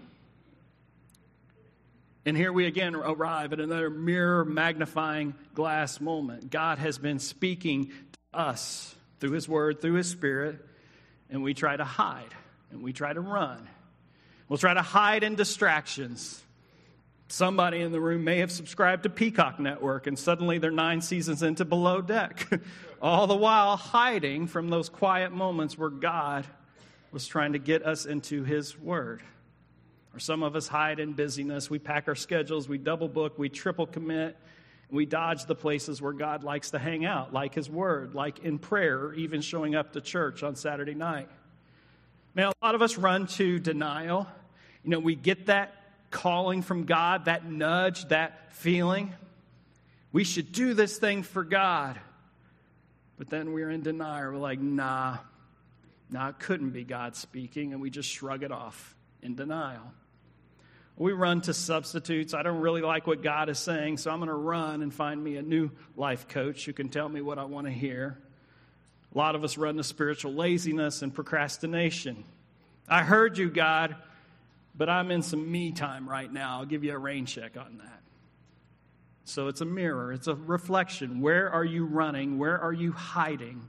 And 2.25 2.35
here 2.35 2.51
we 2.51 2.65
again 2.65 2.95
arrive 2.95 3.53
at 3.53 3.59
another 3.59 3.89
mirror 3.89 4.43
magnifying 4.43 5.35
glass 5.53 6.01
moment. 6.01 6.49
God 6.49 6.79
has 6.79 6.97
been 6.97 7.19
speaking 7.19 7.87
to 7.87 8.39
us 8.39 8.95
through 9.19 9.31
His 9.31 9.47
Word, 9.47 9.79
through 9.79 9.93
His 9.93 10.09
Spirit, 10.09 10.65
and 11.29 11.43
we 11.43 11.53
try 11.53 11.77
to 11.77 11.83
hide 11.83 12.33
and 12.71 12.81
we 12.81 12.93
try 12.93 13.13
to 13.13 13.21
run. 13.21 13.69
We'll 14.49 14.57
try 14.57 14.73
to 14.73 14.81
hide 14.81 15.23
in 15.23 15.35
distractions. 15.35 16.41
Somebody 17.27 17.81
in 17.81 17.91
the 17.91 17.99
room 17.99 18.23
may 18.23 18.39
have 18.39 18.51
subscribed 18.51 19.03
to 19.03 19.09
Peacock 19.09 19.59
Network 19.59 20.07
and 20.07 20.17
suddenly 20.17 20.57
they're 20.57 20.71
nine 20.71 21.01
seasons 21.01 21.43
into 21.43 21.63
Below 21.63 22.01
Deck, 22.01 22.47
all 23.01 23.27
the 23.27 23.35
while 23.35 23.77
hiding 23.77 24.47
from 24.47 24.69
those 24.69 24.89
quiet 24.89 25.31
moments 25.31 25.77
where 25.77 25.89
God 25.89 26.45
was 27.11 27.27
trying 27.27 27.53
to 27.53 27.59
get 27.59 27.85
us 27.85 28.05
into 28.05 28.43
His 28.43 28.77
Word. 28.77 29.21
Or 30.13 30.19
some 30.19 30.43
of 30.43 30.55
us 30.55 30.67
hide 30.67 30.99
in 30.99 31.13
busyness. 31.13 31.69
We 31.69 31.79
pack 31.79 32.07
our 32.07 32.15
schedules, 32.15 32.69
we 32.69 32.77
double 32.77 33.07
book, 33.07 33.37
we 33.37 33.49
triple 33.49 33.85
commit, 33.85 34.37
we 34.89 35.05
dodge 35.05 35.45
the 35.45 35.55
places 35.55 36.01
where 36.01 36.13
God 36.13 36.43
likes 36.43 36.71
to 36.71 36.79
hang 36.79 37.05
out, 37.05 37.33
like 37.33 37.53
His 37.53 37.69
Word, 37.69 38.15
like 38.15 38.39
in 38.39 38.59
prayer, 38.59 38.97
or 38.97 39.13
even 39.13 39.41
showing 39.41 39.75
up 39.75 39.93
to 39.93 40.01
church 40.01 40.43
on 40.43 40.55
Saturday 40.55 40.93
night. 40.93 41.29
Now, 42.33 42.51
a 42.61 42.65
lot 42.65 42.75
of 42.75 42.81
us 42.81 42.97
run 42.97 43.27
to 43.27 43.59
denial. 43.59 44.27
You 44.83 44.91
know, 44.91 44.99
we 44.99 45.15
get 45.15 45.47
that 45.47 45.73
calling 46.11 46.61
from 46.61 46.85
God, 46.85 47.25
that 47.25 47.49
nudge, 47.49 48.07
that 48.09 48.53
feeling. 48.53 49.13
We 50.11 50.23
should 50.23 50.51
do 50.51 50.73
this 50.73 50.97
thing 50.97 51.23
for 51.23 51.43
God. 51.43 51.99
But 53.17 53.29
then 53.29 53.53
we're 53.53 53.69
in 53.69 53.81
denial. 53.81 54.33
We're 54.33 54.37
like, 54.37 54.59
nah, 54.59 55.17
nah, 56.09 56.29
it 56.29 56.39
couldn't 56.39 56.71
be 56.71 56.83
God 56.83 57.15
speaking. 57.15 57.73
And 57.73 57.81
we 57.81 57.89
just 57.89 58.09
shrug 58.09 58.43
it 58.43 58.51
off 58.51 58.95
in 59.21 59.35
denial. 59.35 59.93
We 60.97 61.11
run 61.11 61.41
to 61.41 61.53
substitutes. 61.53 62.33
I 62.33 62.43
don't 62.43 62.61
really 62.61 62.81
like 62.81 63.05
what 63.05 63.21
God 63.21 63.49
is 63.49 63.59
saying, 63.59 63.97
so 63.97 64.11
I'm 64.11 64.19
going 64.19 64.29
to 64.29 64.33
run 64.33 64.81
and 64.81 64.93
find 64.93 65.21
me 65.21 65.35
a 65.35 65.41
new 65.41 65.71
life 65.97 66.27
coach 66.29 66.65
who 66.65 66.71
can 66.71 66.87
tell 66.87 67.09
me 67.09 67.19
what 67.19 67.37
I 67.37 67.43
want 67.43 67.67
to 67.67 67.73
hear. 67.73 68.17
A 69.13 69.17
lot 69.17 69.35
of 69.35 69.43
us 69.43 69.57
run 69.57 69.75
to 69.75 69.83
spiritual 69.83 70.33
laziness 70.33 71.01
and 71.01 71.13
procrastination. 71.13 72.23
I 72.87 73.03
heard 73.03 73.37
you, 73.37 73.49
God 73.49 73.95
but 74.77 74.89
I'm 74.89 75.11
in 75.11 75.21
some 75.21 75.49
me 75.49 75.71
time 75.71 76.07
right 76.07 76.31
now. 76.31 76.59
I'll 76.59 76.65
give 76.65 76.83
you 76.83 76.93
a 76.93 76.97
rain 76.97 77.25
check 77.25 77.57
on 77.57 77.77
that. 77.77 78.01
So 79.23 79.47
it's 79.47 79.61
a 79.61 79.65
mirror, 79.65 80.13
it's 80.13 80.27
a 80.27 80.35
reflection. 80.35 81.21
Where 81.21 81.49
are 81.49 81.65
you 81.65 81.85
running? 81.85 82.37
Where 82.37 82.59
are 82.59 82.73
you 82.73 82.91
hiding 82.91 83.67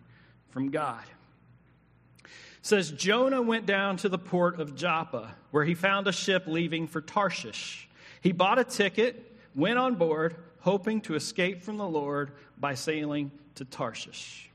from 0.51 0.71
God? 0.71 1.05
Says 2.67 2.91
Jonah 2.91 3.43
went 3.43 3.65
down 3.65 3.97
to 3.99 4.09
the 4.09 4.19
port 4.19 4.59
of 4.59 4.75
Joppa, 4.75 5.37
where 5.53 5.65
he 5.65 5.77
found 5.77 6.09
a 6.09 6.13
ship 6.13 6.49
leaving 6.49 6.89
for 6.89 7.01
Tarshish. 7.01 7.89
He 8.23 8.33
bought 8.33 8.59
a 8.59 8.65
ticket, 8.65 9.37
went 9.55 9.79
on 9.79 9.95
board, 9.95 10.35
hoping 10.63 11.01
to 11.03 11.15
escape 11.15 11.63
from 11.63 11.77
the 11.77 11.87
Lord 11.87 12.33
by 12.59 12.75
sailing 12.75 13.31
to 13.55 13.65
Tarshish. 13.65 14.51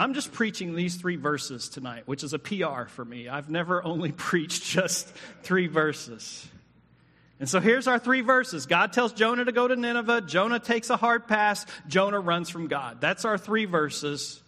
I'm 0.00 0.12
just 0.12 0.32
preaching 0.32 0.74
these 0.74 0.96
three 0.96 1.14
verses 1.14 1.68
tonight, 1.68 2.08
which 2.08 2.24
is 2.24 2.32
a 2.32 2.40
PR 2.40 2.86
for 2.88 3.04
me. 3.04 3.28
I've 3.28 3.48
never 3.48 3.80
only 3.84 4.10
preached 4.30 4.64
just 4.64 5.06
three 5.44 5.68
verses. 5.68 6.44
And 7.38 7.48
so 7.48 7.60
here's 7.60 7.86
our 7.86 8.00
three 8.00 8.22
verses. 8.22 8.66
God 8.66 8.92
tells 8.92 9.12
Jonah 9.12 9.44
to 9.44 9.52
go 9.52 9.68
to 9.68 9.76
Nineveh. 9.76 10.22
Jonah 10.22 10.58
takes 10.58 10.90
a 10.90 10.96
hard 10.96 11.28
pass. 11.28 11.66
Jonah 11.86 12.18
runs 12.18 12.50
from 12.50 12.66
God. 12.66 13.00
That's 13.00 13.24
our 13.24 13.38
three 13.38 13.66
verses. 13.66 14.42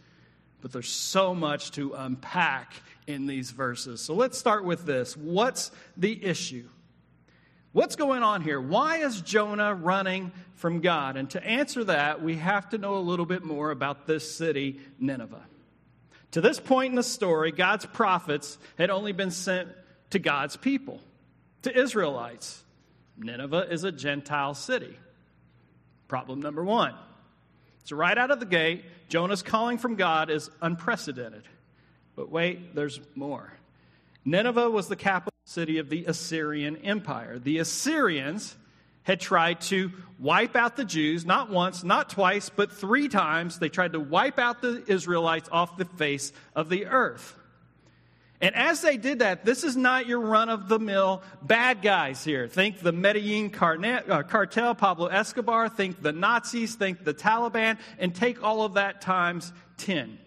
But 0.63 0.73
there's 0.73 0.89
so 0.89 1.35
much 1.35 1.73
to 1.73 1.93
unpack 1.93 2.73
in 3.07 3.27
these 3.27 3.51
verses. 3.51 4.01
So 4.01 4.15
let's 4.15 4.39
start 4.39 4.65
with 4.65 4.87
this. 4.87 5.17
What's 5.17 5.73
the 5.97 6.25
issue? 6.25 6.69
What's 7.73 7.97
going 7.97 8.23
on 8.23 8.43
here? 8.43 8.61
Why 8.61 8.99
is 8.99 9.21
Jonah 9.21 9.75
running 9.75 10.31
from 10.55 10.81
God? 10.81 11.17
And 11.17 11.29
to 11.31 11.45
answer 11.45 11.85
that, 11.85 12.23
we 12.23 12.37
have 12.37 12.69
to 12.71 12.79
know 12.79 12.97
a 12.97 13.01
little 13.01 13.27
bit 13.27 13.45
more 13.45 13.71
about 13.71 14.07
this 14.07 14.35
city, 14.35 14.81
Nineveh. 14.99 15.43
To 16.33 16.41
this 16.41 16.61
point 16.61 16.93
in 16.93 16.97
the 16.97 17.03
story, 17.03 17.51
God's 17.51 17.85
prophets 17.87 18.57
had 18.79 18.91
only 18.91 19.13
been 19.13 19.31
sent 19.31 19.69
to 20.11 20.19
God's 20.19 20.57
people, 20.57 21.01
to 21.63 21.77
Israelites. 21.77 22.63
Nineveh 23.19 23.67
is 23.71 23.85
a 23.85 23.93
Gentile 23.93 24.55
city. 24.55 24.97
Problem 26.09 26.41
number 26.41 26.63
one. 26.63 26.95
So, 27.85 27.97
right 27.97 28.17
out 28.17 28.31
of 28.31 28.41
the 28.41 28.47
gate, 28.47 28.85
Jonah's 29.09 29.43
calling 29.43 29.79
from 29.79 29.97
God 29.97 30.31
is 30.31 30.51
unprecedented. 30.61 31.43
But 32.15 32.31
wait, 32.31 32.75
there's 32.75 33.01
more. 33.15 33.53
Nineveh 34.25 34.71
was 34.71 34.89
the 34.89 34.97
capital 34.97 35.33
city 35.45 35.79
of 35.79 35.89
the 35.89 36.05
Assyrian 36.05 36.77
Empire. 36.79 37.39
The 37.39 37.59
Assyrians 37.59 38.57
had 39.03 39.21
tried 39.21 39.61
to 39.61 39.91
wipe 40.19 40.55
out 40.55 40.77
the 40.77 40.85
Jews, 40.85 41.27
not 41.27 41.51
once, 41.51 41.83
not 41.83 42.09
twice, 42.09 42.49
but 42.49 42.71
three 42.71 43.09
times. 43.09 43.59
They 43.59 43.69
tried 43.69 43.95
to 43.95 44.01
wipe 44.01 44.39
out 44.39 44.63
the 44.63 44.85
Israelites 44.87 45.49
off 45.51 45.77
the 45.77 45.85
face 45.85 46.33
of 46.55 46.69
the 46.69 46.87
earth. 46.87 47.37
And 48.43 48.57
as 48.57 48.81
they 48.81 48.97
did 48.97 49.21
that, 49.21 49.45
this 49.45 49.63
is 49.63 49.77
not 49.77 50.09
your 50.09 50.21
run 50.21 50.49
of 50.49 50.69
the 50.69 50.81
mill 50.81 51.23
bad 51.41 51.81
guys 51.81 52.25
here. 52.25 52.49
Think 52.49 52.81
the 52.81 52.91
Medellin 52.91 53.55
uh, 53.55 54.23
cartel, 54.25 54.75
Pablo 54.75 55.07
Escobar, 55.07 55.69
think 55.69 56.03
the 56.03 56.11
Nazis, 56.11 56.75
think 56.75 57.05
the 57.05 57.15
Taliban, 57.15 57.79
and 58.01 58.13
take 58.13 58.43
all 58.43 58.63
of 58.63 58.75
that 58.75 59.01
times 59.01 59.53
10. 59.79 60.19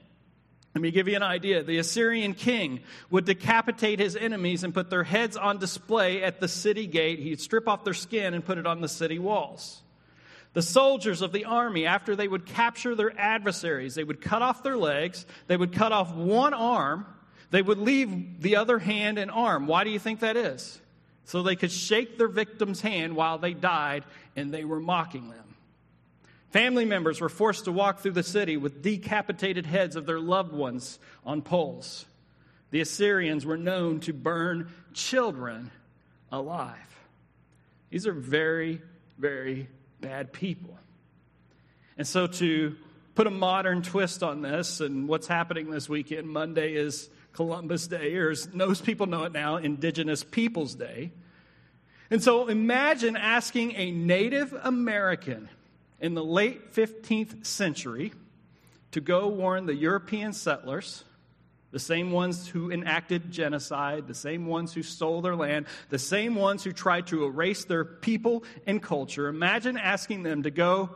Let 0.73 0.81
me 0.81 0.91
give 0.91 1.09
you 1.09 1.17
an 1.17 1.23
idea. 1.23 1.63
The 1.63 1.77
Assyrian 1.77 2.33
king 2.33 2.81
would 3.09 3.25
decapitate 3.25 3.99
his 3.99 4.15
enemies 4.15 4.63
and 4.63 4.73
put 4.73 4.89
their 4.89 5.03
heads 5.03 5.35
on 5.35 5.57
display 5.57 6.23
at 6.23 6.39
the 6.39 6.47
city 6.47 6.87
gate. 6.87 7.19
He'd 7.19 7.41
strip 7.41 7.67
off 7.67 7.83
their 7.83 7.93
skin 7.93 8.33
and 8.33 8.45
put 8.45 8.57
it 8.57 8.65
on 8.65 8.79
the 8.79 8.89
city 8.89 9.19
walls. 9.19 9.81
The 10.53 10.61
soldiers 10.61 11.21
of 11.21 11.33
the 11.33 11.43
army, 11.43 11.85
after 11.85 12.15
they 12.15 12.29
would 12.29 12.45
capture 12.45 12.95
their 12.95 13.17
adversaries, 13.19 13.95
they 13.95 14.05
would 14.05 14.21
cut 14.21 14.41
off 14.41 14.63
their 14.63 14.77
legs, 14.77 15.25
they 15.47 15.57
would 15.57 15.73
cut 15.73 15.91
off 15.91 16.13
one 16.13 16.53
arm, 16.53 17.05
they 17.55 17.61
would 17.61 17.77
leave 17.77 18.41
the 18.41 18.57
other 18.57 18.77
hand 18.77 19.17
and 19.17 19.31
arm. 19.31 19.65
Why 19.65 19.85
do 19.85 19.89
you 19.89 19.97
think 19.97 20.19
that 20.19 20.35
is? 20.35 20.77
So 21.23 21.41
they 21.41 21.55
could 21.55 21.71
shake 21.71 22.17
their 22.17 22.27
victim's 22.27 22.81
hand 22.81 23.15
while 23.15 23.37
they 23.37 23.53
died 23.53 24.03
and 24.35 24.53
they 24.53 24.65
were 24.65 24.81
mocking 24.81 25.29
them. 25.29 25.55
Family 26.49 26.83
members 26.83 27.21
were 27.21 27.29
forced 27.29 27.63
to 27.63 27.71
walk 27.71 27.99
through 27.99 28.11
the 28.11 28.23
city 28.23 28.57
with 28.57 28.81
decapitated 28.81 29.65
heads 29.65 29.95
of 29.95 30.05
their 30.05 30.19
loved 30.19 30.51
ones 30.51 30.99
on 31.25 31.41
poles. 31.41 32.05
The 32.71 32.81
Assyrians 32.81 33.45
were 33.45 33.55
known 33.55 34.01
to 34.01 34.11
burn 34.11 34.69
children 34.93 35.71
alive. 36.33 36.75
These 37.89 38.05
are 38.05 38.11
very, 38.11 38.81
very 39.17 39.69
bad 40.01 40.33
people. 40.33 40.77
And 41.97 42.05
so, 42.05 42.27
to 42.27 42.75
put 43.15 43.27
a 43.27 43.31
modern 43.31 43.81
twist 43.81 44.23
on 44.23 44.41
this, 44.41 44.81
and 44.81 45.07
what's 45.07 45.27
happening 45.27 45.69
this 45.69 45.87
weekend, 45.87 46.27
Monday 46.27 46.73
is 46.73 47.09
Columbus 47.35 47.87
Day, 47.87 48.15
or 48.15 48.31
as 48.31 48.51
most 48.53 48.85
people 48.85 49.07
know 49.07 49.25
it 49.25 49.33
now, 49.33 49.57
Indigenous 49.57 50.23
Peoples 50.23 50.73
Day. 50.73 51.11
And 52.09 52.23
so 52.23 52.47
imagine 52.47 53.17
asking 53.17 53.75
a 53.75 53.91
Native 53.91 54.53
American 54.63 55.49
in 55.99 56.13
the 56.13 56.23
late 56.23 56.73
15th 56.73 57.45
century 57.45 58.13
to 58.91 59.01
go 59.01 59.27
warn 59.27 59.65
the 59.65 59.75
European 59.75 60.31
settlers, 60.31 61.03
the 61.71 61.79
same 61.79 62.11
ones 62.11 62.47
who 62.47 62.71
enacted 62.71 63.31
genocide, 63.31 64.07
the 64.07 64.13
same 64.13 64.45
ones 64.45 64.73
who 64.73 64.81
stole 64.81 65.21
their 65.21 65.35
land, 65.35 65.65
the 65.89 65.99
same 65.99 66.35
ones 66.35 66.63
who 66.63 66.71
tried 66.71 67.07
to 67.07 67.25
erase 67.25 67.65
their 67.65 67.83
people 67.83 68.45
and 68.65 68.81
culture. 68.81 69.27
Imagine 69.27 69.77
asking 69.77 70.23
them 70.23 70.43
to 70.43 70.51
go 70.51 70.91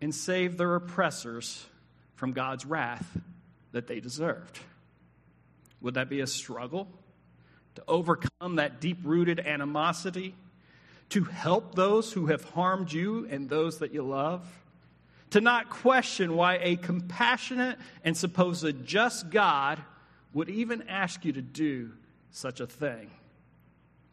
and 0.00 0.14
save 0.14 0.56
their 0.56 0.74
oppressors 0.74 1.66
from 2.14 2.32
God's 2.32 2.64
wrath 2.64 3.06
that 3.72 3.86
they 3.86 4.00
deserved. 4.00 4.58
Would 5.82 5.94
that 5.94 6.08
be 6.08 6.20
a 6.20 6.26
struggle 6.26 6.88
to 7.74 7.82
overcome 7.88 8.56
that 8.56 8.80
deep 8.80 8.98
rooted 9.02 9.40
animosity? 9.40 10.34
To 11.10 11.24
help 11.24 11.74
those 11.74 12.12
who 12.12 12.26
have 12.28 12.44
harmed 12.44 12.92
you 12.92 13.26
and 13.30 13.48
those 13.48 13.78
that 13.80 13.92
you 13.92 14.02
love? 14.02 14.46
To 15.30 15.40
not 15.40 15.70
question 15.70 16.36
why 16.36 16.58
a 16.62 16.76
compassionate 16.76 17.78
and 18.04 18.16
supposed 18.16 18.86
just 18.86 19.30
God 19.30 19.82
would 20.32 20.48
even 20.48 20.88
ask 20.88 21.24
you 21.24 21.32
to 21.32 21.42
do 21.42 21.92
such 22.30 22.60
a 22.60 22.66
thing? 22.66 23.10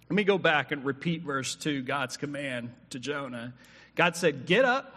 Let 0.09 0.15
me 0.15 0.23
go 0.23 0.37
back 0.37 0.71
and 0.71 0.83
repeat 0.83 1.21
verse 1.21 1.55
2, 1.55 1.83
God's 1.83 2.17
command 2.17 2.71
to 2.89 2.99
Jonah. 2.99 3.53
God 3.95 4.15
said, 4.15 4.45
Get 4.47 4.65
up, 4.65 4.95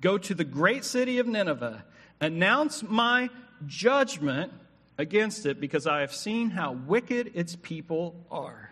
go 0.00 0.18
to 0.18 0.34
the 0.34 0.44
great 0.44 0.84
city 0.84 1.18
of 1.18 1.28
Nineveh, 1.28 1.84
announce 2.20 2.82
my 2.82 3.30
judgment 3.66 4.52
against 4.98 5.46
it 5.46 5.60
because 5.60 5.86
I 5.86 6.00
have 6.00 6.12
seen 6.12 6.50
how 6.50 6.72
wicked 6.72 7.32
its 7.34 7.56
people 7.56 8.26
are. 8.30 8.70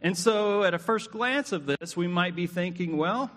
And 0.00 0.16
so, 0.16 0.62
at 0.62 0.74
a 0.74 0.78
first 0.78 1.10
glance 1.10 1.52
of 1.52 1.66
this, 1.66 1.96
we 1.96 2.06
might 2.06 2.36
be 2.36 2.46
thinking, 2.46 2.96
well, 2.96 3.30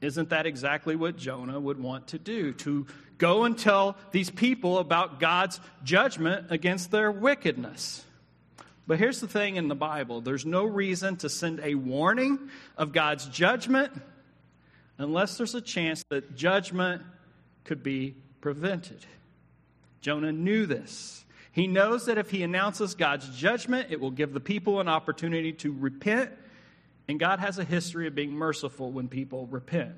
isn't 0.00 0.30
that 0.30 0.46
exactly 0.46 0.96
what 0.96 1.16
Jonah 1.16 1.60
would 1.60 1.80
want 1.80 2.08
to 2.08 2.18
do? 2.18 2.52
To 2.54 2.86
go 3.18 3.44
and 3.44 3.56
tell 3.56 3.96
these 4.12 4.30
people 4.30 4.78
about 4.78 5.20
God's 5.20 5.60
judgment 5.84 6.46
against 6.50 6.90
their 6.90 7.12
wickedness. 7.12 8.04
But 8.86 8.98
here's 8.98 9.20
the 9.20 9.28
thing 9.28 9.56
in 9.56 9.68
the 9.68 9.76
Bible 9.76 10.20
there's 10.20 10.46
no 10.46 10.64
reason 10.64 11.16
to 11.18 11.28
send 11.28 11.60
a 11.60 11.74
warning 11.74 12.50
of 12.76 12.92
God's 12.92 13.26
judgment 13.26 13.92
unless 14.98 15.36
there's 15.38 15.54
a 15.54 15.60
chance 15.60 16.04
that 16.10 16.34
judgment 16.34 17.02
could 17.64 17.82
be 17.82 18.16
prevented. 18.40 19.06
Jonah 20.00 20.32
knew 20.32 20.66
this. 20.66 21.24
He 21.52 21.66
knows 21.66 22.06
that 22.06 22.18
if 22.18 22.30
he 22.30 22.42
announces 22.42 22.94
God's 22.94 23.28
judgment, 23.36 23.88
it 23.90 24.00
will 24.00 24.10
give 24.10 24.32
the 24.32 24.40
people 24.40 24.80
an 24.80 24.88
opportunity 24.88 25.52
to 25.54 25.72
repent, 25.72 26.30
and 27.08 27.18
God 27.18 27.40
has 27.40 27.58
a 27.58 27.64
history 27.64 28.06
of 28.06 28.14
being 28.14 28.32
merciful 28.32 28.92
when 28.92 29.08
people 29.08 29.46
repent. 29.46 29.96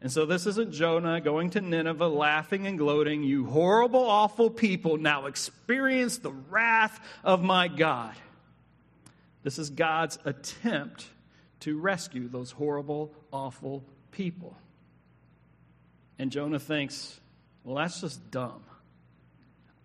And 0.00 0.12
so 0.12 0.26
this 0.26 0.46
isn't 0.46 0.72
Jonah 0.72 1.20
going 1.20 1.50
to 1.50 1.60
Nineveh 1.60 2.06
laughing 2.06 2.66
and 2.66 2.78
gloating, 2.78 3.22
you 3.22 3.46
horrible, 3.46 4.04
awful 4.04 4.50
people, 4.50 4.96
now 4.96 5.26
experience 5.26 6.18
the 6.18 6.32
wrath 6.32 7.00
of 7.24 7.42
my 7.42 7.68
God. 7.68 8.14
This 9.42 9.58
is 9.58 9.70
God's 9.70 10.18
attempt 10.24 11.06
to 11.60 11.78
rescue 11.78 12.28
those 12.28 12.50
horrible, 12.50 13.12
awful 13.32 13.82
people. 14.10 14.56
And 16.18 16.30
Jonah 16.30 16.60
thinks, 16.60 17.18
well, 17.64 17.76
that's 17.76 18.00
just 18.00 18.30
dumb. 18.30 18.62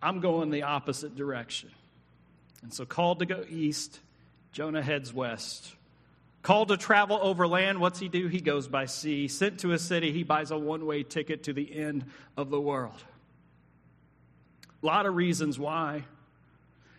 I'm 0.01 0.19
going 0.19 0.49
the 0.49 0.63
opposite 0.63 1.15
direction. 1.15 1.69
And 2.61 2.73
so, 2.73 2.85
called 2.85 3.19
to 3.19 3.25
go 3.25 3.43
east, 3.49 3.99
Jonah 4.51 4.81
heads 4.81 5.13
west. 5.13 5.73
Called 6.41 6.69
to 6.69 6.77
travel 6.77 7.19
overland, 7.21 7.79
what's 7.79 7.99
he 7.99 8.07
do? 8.07 8.27
He 8.27 8.39
goes 8.39 8.67
by 8.67 8.85
sea. 8.85 9.27
Sent 9.27 9.59
to 9.61 9.73
a 9.73 9.79
city, 9.79 10.11
he 10.11 10.23
buys 10.23 10.51
a 10.51 10.57
one 10.57 10.85
way 10.85 11.03
ticket 11.03 11.43
to 11.43 11.53
the 11.53 11.77
end 11.77 12.05
of 12.37 12.49
the 12.49 12.59
world. 12.59 13.03
A 14.81 14.85
lot 14.85 15.05
of 15.05 15.15
reasons 15.15 15.59
why. 15.59 16.05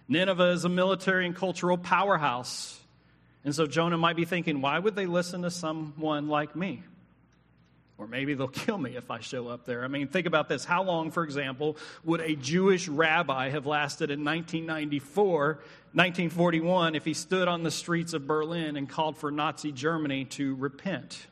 Nineveh 0.08 0.50
is 0.50 0.64
a 0.64 0.68
military 0.68 1.24
and 1.24 1.34
cultural 1.34 1.78
powerhouse. 1.78 2.78
And 3.44 3.54
so 3.54 3.66
Jonah 3.66 3.96
might 3.96 4.16
be 4.16 4.26
thinking, 4.26 4.60
why 4.60 4.78
would 4.78 4.94
they 4.94 5.06
listen 5.06 5.42
to 5.42 5.50
someone 5.50 6.28
like 6.28 6.54
me? 6.54 6.82
Or 8.00 8.06
maybe 8.06 8.32
they'll 8.32 8.48
kill 8.48 8.78
me 8.78 8.96
if 8.96 9.10
I 9.10 9.20
show 9.20 9.48
up 9.48 9.66
there. 9.66 9.84
I 9.84 9.88
mean, 9.88 10.08
think 10.08 10.26
about 10.26 10.48
this. 10.48 10.64
How 10.64 10.82
long, 10.82 11.10
for 11.10 11.22
example, 11.22 11.76
would 12.02 12.22
a 12.22 12.34
Jewish 12.34 12.88
rabbi 12.88 13.50
have 13.50 13.66
lasted 13.66 14.10
in 14.10 14.24
1994, 14.24 15.46
1941, 15.92 16.94
if 16.94 17.04
he 17.04 17.12
stood 17.12 17.46
on 17.46 17.62
the 17.62 17.70
streets 17.70 18.14
of 18.14 18.26
Berlin 18.26 18.78
and 18.78 18.88
called 18.88 19.18
for 19.18 19.30
Nazi 19.30 19.70
Germany 19.70 20.24
to 20.24 20.54
repent? 20.54 21.26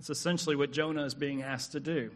It's 0.00 0.10
essentially 0.10 0.56
what 0.56 0.72
Jonah 0.72 1.04
is 1.04 1.14
being 1.14 1.44
asked 1.44 1.70
to 1.72 1.80
do. 1.80 2.10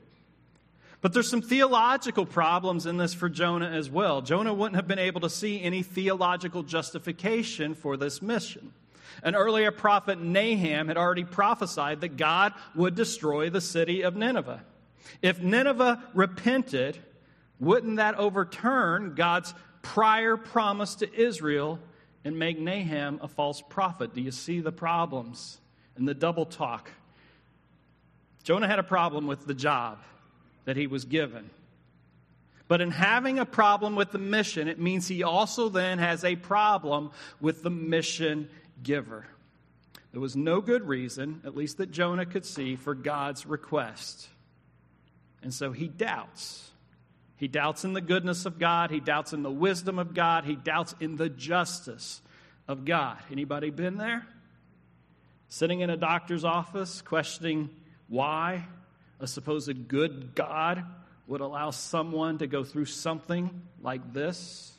But 1.00 1.12
there's 1.12 1.30
some 1.30 1.40
theological 1.40 2.26
problems 2.26 2.84
in 2.84 2.96
this 2.96 3.14
for 3.14 3.28
Jonah 3.28 3.70
as 3.70 3.88
well. 3.88 4.22
Jonah 4.22 4.52
wouldn't 4.52 4.74
have 4.74 4.88
been 4.88 4.98
able 4.98 5.20
to 5.20 5.30
see 5.30 5.62
any 5.62 5.84
theological 5.84 6.64
justification 6.64 7.76
for 7.76 7.96
this 7.96 8.20
mission. 8.20 8.72
An 9.22 9.35
earlier 9.35 9.70
prophet, 9.70 10.20
Nahum, 10.20 10.88
had 10.88 10.96
already 10.96 11.24
prophesied 11.24 12.00
that 12.02 12.16
God 12.16 12.52
would 12.74 12.94
destroy 12.94 13.50
the 13.50 13.61
city 13.61 14.02
of 14.02 14.16
Nineveh. 14.16 14.62
If 15.22 15.40
Nineveh 15.40 16.02
repented, 16.14 16.98
wouldn't 17.59 17.96
that 17.96 18.14
overturn 18.16 19.14
God's 19.14 19.54
prior 19.83 20.37
promise 20.37 20.96
to 20.96 21.12
Israel 21.14 21.78
and 22.24 22.38
make 22.38 22.59
Nahum 22.59 23.20
a 23.22 23.28
false 23.28 23.62
prophet. 23.68 24.14
Do 24.14 24.20
you 24.20 24.31
see 24.31 24.61
the 24.61 24.72
problems 24.72 25.59
and 25.96 26.07
the 26.07 26.14
double 26.14 26.46
talk? 26.46 26.90
Jonah 28.42 28.68
had 28.68 28.78
a 28.78 28.85
problem 28.85 29.26
with 29.26 29.46
the 29.46 29.54
job 29.54 29.98
that 30.64 30.76
he 30.76 30.87
was 30.87 31.04
given. 31.04 31.50
But 32.66 32.83
in 32.83 32.90
having 32.90 33.38
a 33.38 33.46
problem 33.46 33.96
with 33.96 34.11
the 34.11 34.18
mission, 34.18 34.68
it 34.68 34.78
means 34.78 35.09
he 35.09 35.22
also 35.22 35.70
then 35.70 35.98
has 35.98 36.22
a 36.22 36.37
problem 36.37 37.11
with 37.40 37.62
the 37.62 37.70
mission 37.70 38.50
giver. 38.82 39.26
There 40.12 40.20
was 40.20 40.36
no 40.36 40.60
good 40.60 40.86
reason, 40.86 41.42
at 41.44 41.56
least 41.56 41.78
that 41.78 41.90
Jonah 41.90 42.26
could 42.26 42.44
see, 42.44 42.76
for 42.76 42.94
God's 42.94 43.46
request. 43.46 44.28
And 45.42 45.52
so 45.52 45.72
he 45.72 45.88
doubts. 45.88 46.70
He 47.36 47.46
doubts 47.46 47.84
in 47.84 47.92
the 47.92 48.00
goodness 48.00 48.46
of 48.46 48.58
God, 48.58 48.90
he 48.90 49.00
doubts 49.00 49.32
in 49.32 49.42
the 49.42 49.50
wisdom 49.50 49.98
of 49.98 50.12
God, 50.12 50.44
he 50.44 50.56
doubts 50.56 50.94
in 50.98 51.16
the 51.16 51.28
justice 51.28 52.20
of 52.66 52.84
God. 52.84 53.18
Anybody 53.30 53.70
been 53.70 53.96
there? 53.96 54.26
Sitting 55.48 55.80
in 55.80 55.88
a 55.88 55.96
doctor's 55.96 56.44
office 56.44 57.00
questioning 57.00 57.70
why 58.08 58.66
a 59.20 59.26
supposed 59.26 59.88
good 59.88 60.34
God 60.34 60.84
would 61.28 61.40
allow 61.40 61.70
someone 61.70 62.38
to 62.38 62.46
go 62.46 62.64
through 62.64 62.86
something 62.86 63.62
like 63.82 64.12
this. 64.12 64.72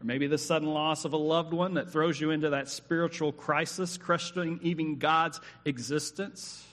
Or 0.00 0.04
maybe 0.04 0.26
the 0.26 0.38
sudden 0.38 0.68
loss 0.68 1.04
of 1.04 1.12
a 1.12 1.16
loved 1.16 1.52
one 1.52 1.74
that 1.74 1.90
throws 1.90 2.20
you 2.20 2.30
into 2.30 2.50
that 2.50 2.68
spiritual 2.68 3.32
crisis, 3.32 3.98
questioning 3.98 4.60
even 4.62 4.98
God's 4.98 5.40
existence. 5.64 6.64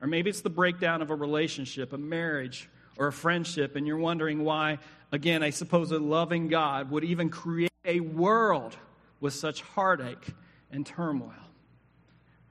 Or 0.00 0.06
maybe 0.06 0.30
it's 0.30 0.40
the 0.40 0.50
breakdown 0.50 1.02
of 1.02 1.10
a 1.10 1.14
relationship, 1.14 1.92
a 1.92 1.98
marriage, 1.98 2.68
or 2.96 3.08
a 3.08 3.12
friendship, 3.12 3.76
and 3.76 3.86
you're 3.86 3.98
wondering 3.98 4.44
why, 4.44 4.78
again, 5.10 5.42
a 5.42 5.50
supposed 5.50 5.92
loving 5.92 6.48
God 6.48 6.90
would 6.90 7.04
even 7.04 7.30
create 7.30 7.70
a 7.84 8.00
world 8.00 8.76
with 9.20 9.34
such 9.34 9.62
heartache 9.62 10.26
and 10.70 10.86
turmoil. 10.86 11.32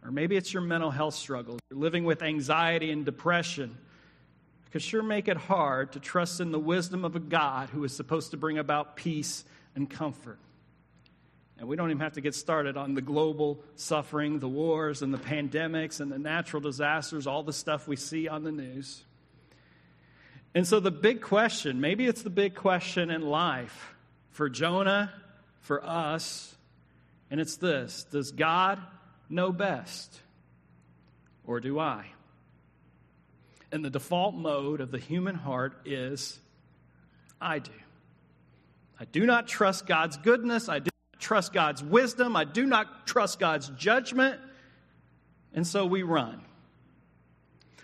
Or 0.04 0.12
maybe 0.12 0.36
it's 0.36 0.54
your 0.54 0.62
mental 0.62 0.92
health 0.92 1.16
struggles. 1.16 1.60
You're 1.70 1.80
living 1.80 2.04
with 2.04 2.22
anxiety 2.22 2.92
and 2.92 3.06
depression 3.06 3.78
could 4.72 4.82
sure 4.82 5.02
make 5.02 5.28
it 5.28 5.38
hard 5.38 5.94
to 5.94 6.00
trust 6.00 6.40
in 6.40 6.52
the 6.52 6.60
wisdom 6.60 7.04
of 7.04 7.16
a 7.16 7.20
God 7.20 7.70
who 7.70 7.84
is 7.84 7.96
supposed 7.96 8.32
to 8.32 8.38
bring 8.38 8.58
about 8.58 8.96
peace 8.96 9.44
and 9.76 9.90
comfort. 9.90 10.40
And 11.58 11.68
we 11.68 11.76
don't 11.76 11.90
even 11.90 12.00
have 12.00 12.14
to 12.14 12.22
get 12.22 12.36
started 12.36 12.78
on 12.78 12.94
the 12.94 13.02
global 13.02 13.60
suffering, 13.76 14.40
the 14.40 14.48
wars 14.48 15.02
and 15.02 15.14
the 15.14 15.18
pandemics 15.18 16.00
and 16.00 16.10
the 16.10 16.18
natural 16.18 16.62
disasters, 16.62 17.28
all 17.28 17.44
the 17.44 17.54
stuff 17.54 17.88
we 17.88 17.98
see 17.98 18.30
on 18.30 18.44
the 18.44 18.52
news. 18.52 19.04
And 20.56 20.66
so, 20.66 20.80
the 20.80 20.92
big 20.92 21.22
question 21.22 21.82
maybe 21.82 22.08
it's 22.08 22.24
the 22.24 22.30
big 22.30 22.56
question 22.56 23.12
in 23.12 23.22
life 23.22 23.94
for 24.32 24.50
Jonah, 24.50 25.12
for 25.60 25.84
us, 25.86 26.56
and 27.30 27.40
it's 27.40 27.58
this 27.58 28.06
Does 28.06 28.32
God 28.32 28.82
know 29.30 29.52
best? 29.52 30.22
Or 31.46 31.60
do 31.60 31.80
I? 31.80 32.06
And 33.72 33.84
the 33.84 33.90
default 33.90 34.36
mode 34.36 34.82
of 34.82 34.92
the 34.92 34.98
human 34.98 35.36
heart 35.36 35.74
is 35.86 36.40
I 37.42 37.60
do. 37.60 37.72
I 39.00 39.06
do 39.06 39.26
not 39.26 39.48
trust 39.48 39.88
God's 39.88 40.18
goodness. 40.18 40.68
I 40.68 40.80
do 40.80 40.90
not 41.14 41.20
trust 41.20 41.54
God's 41.54 41.82
wisdom. 41.84 42.36
I 42.36 42.44
do 42.44 42.66
not 42.66 43.08
trust 43.08 43.40
God's 43.40 43.70
judgment. 43.70 44.40
And 45.54 45.66
so 45.66 45.86
we 45.86 46.04
run. 46.04 46.42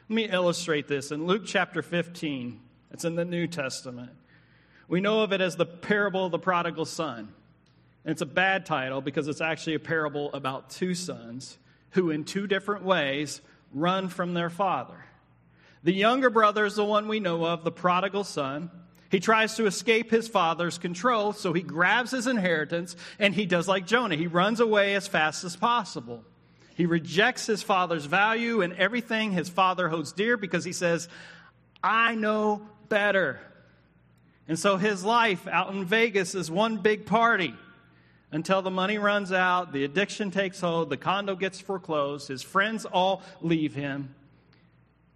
Let 0.10 0.16
me 0.16 0.30
illustrate 0.30 0.88
this 0.88 1.12
in 1.12 1.26
Luke 1.26 1.44
chapter 1.46 1.82
15. 1.82 2.60
It's 2.92 3.06
in 3.06 3.16
the 3.16 3.26
New 3.26 3.48
Testament. 3.48 4.12
We 4.88 5.02
know 5.02 5.22
of 5.22 5.34
it 5.34 5.42
as 5.42 5.56
the 5.56 5.66
parable 5.66 6.26
of 6.26 6.32
the 6.32 6.40
prodigal 6.40 6.86
son. 6.86 7.34
And 8.04 8.12
it's 8.12 8.22
a 8.22 8.28
bad 8.28 8.66
title 8.66 9.02
because 9.02 9.28
it's 9.28 9.42
actually 9.42 9.76
a 9.76 9.80
parable 9.80 10.32
about 10.34 10.70
two 10.70 10.94
sons 10.94 11.58
who, 11.92 12.12
in 12.12 12.24
two 12.24 12.46
different 12.46 12.84
ways, 12.84 13.42
run 13.74 14.10
from 14.10 14.34
their 14.34 14.50
father. 14.50 15.06
The 15.84 15.94
younger 15.94 16.30
brother 16.30 16.66
is 16.66 16.76
the 16.76 16.86
one 16.86 17.08
we 17.08 17.20
know 17.20 17.46
of, 17.46 17.64
the 17.64 17.72
prodigal 17.72 18.26
son. 18.26 18.70
He 19.10 19.20
tries 19.20 19.56
to 19.56 19.66
escape 19.66 20.10
his 20.10 20.28
father's 20.28 20.78
control, 20.78 21.34
so 21.34 21.54
he 21.54 21.62
grabs 21.62 22.12
his 22.12 22.28
inheritance 22.28 22.96
and 23.20 23.34
he 23.34 23.46
does 23.46 23.68
like 23.68 23.86
Jonah. 23.86 24.16
He 24.16 24.28
runs 24.28 24.60
away 24.60 24.96
as 24.96 25.08
fast 25.08 25.44
as 25.44 25.56
possible. 25.56 26.24
He 26.76 26.86
rejects 26.86 27.46
his 27.46 27.64
father's 27.64 28.06
value 28.06 28.62
and 28.62 28.74
everything 28.74 29.32
his 29.32 29.48
father 29.48 29.88
holds 29.90 30.12
dear 30.12 30.38
because 30.38 30.66
he 30.66 30.74
says, 30.74 31.08
I 31.84 32.16
know 32.16 32.68
better. 32.90 33.40
And 34.48 34.60
so 34.60 34.78
his 34.78 35.04
life 35.04 35.48
out 35.48 35.74
in 35.74 35.86
Vegas 35.86 36.36
is 36.36 36.52
one 36.52 36.78
big 36.78 37.06
party 37.06 37.54
until 38.32 38.62
the 38.62 38.72
money 38.72 38.98
runs 38.98 39.32
out, 39.32 39.72
the 39.72 39.86
addiction 39.86 40.32
takes 40.32 40.60
hold, 40.60 40.90
the 40.90 40.98
condo 40.98 41.36
gets 41.36 41.62
foreclosed, 41.62 42.28
his 42.28 42.42
friends 42.42 42.86
all 42.86 43.22
leave 43.42 43.74
him 43.76 44.14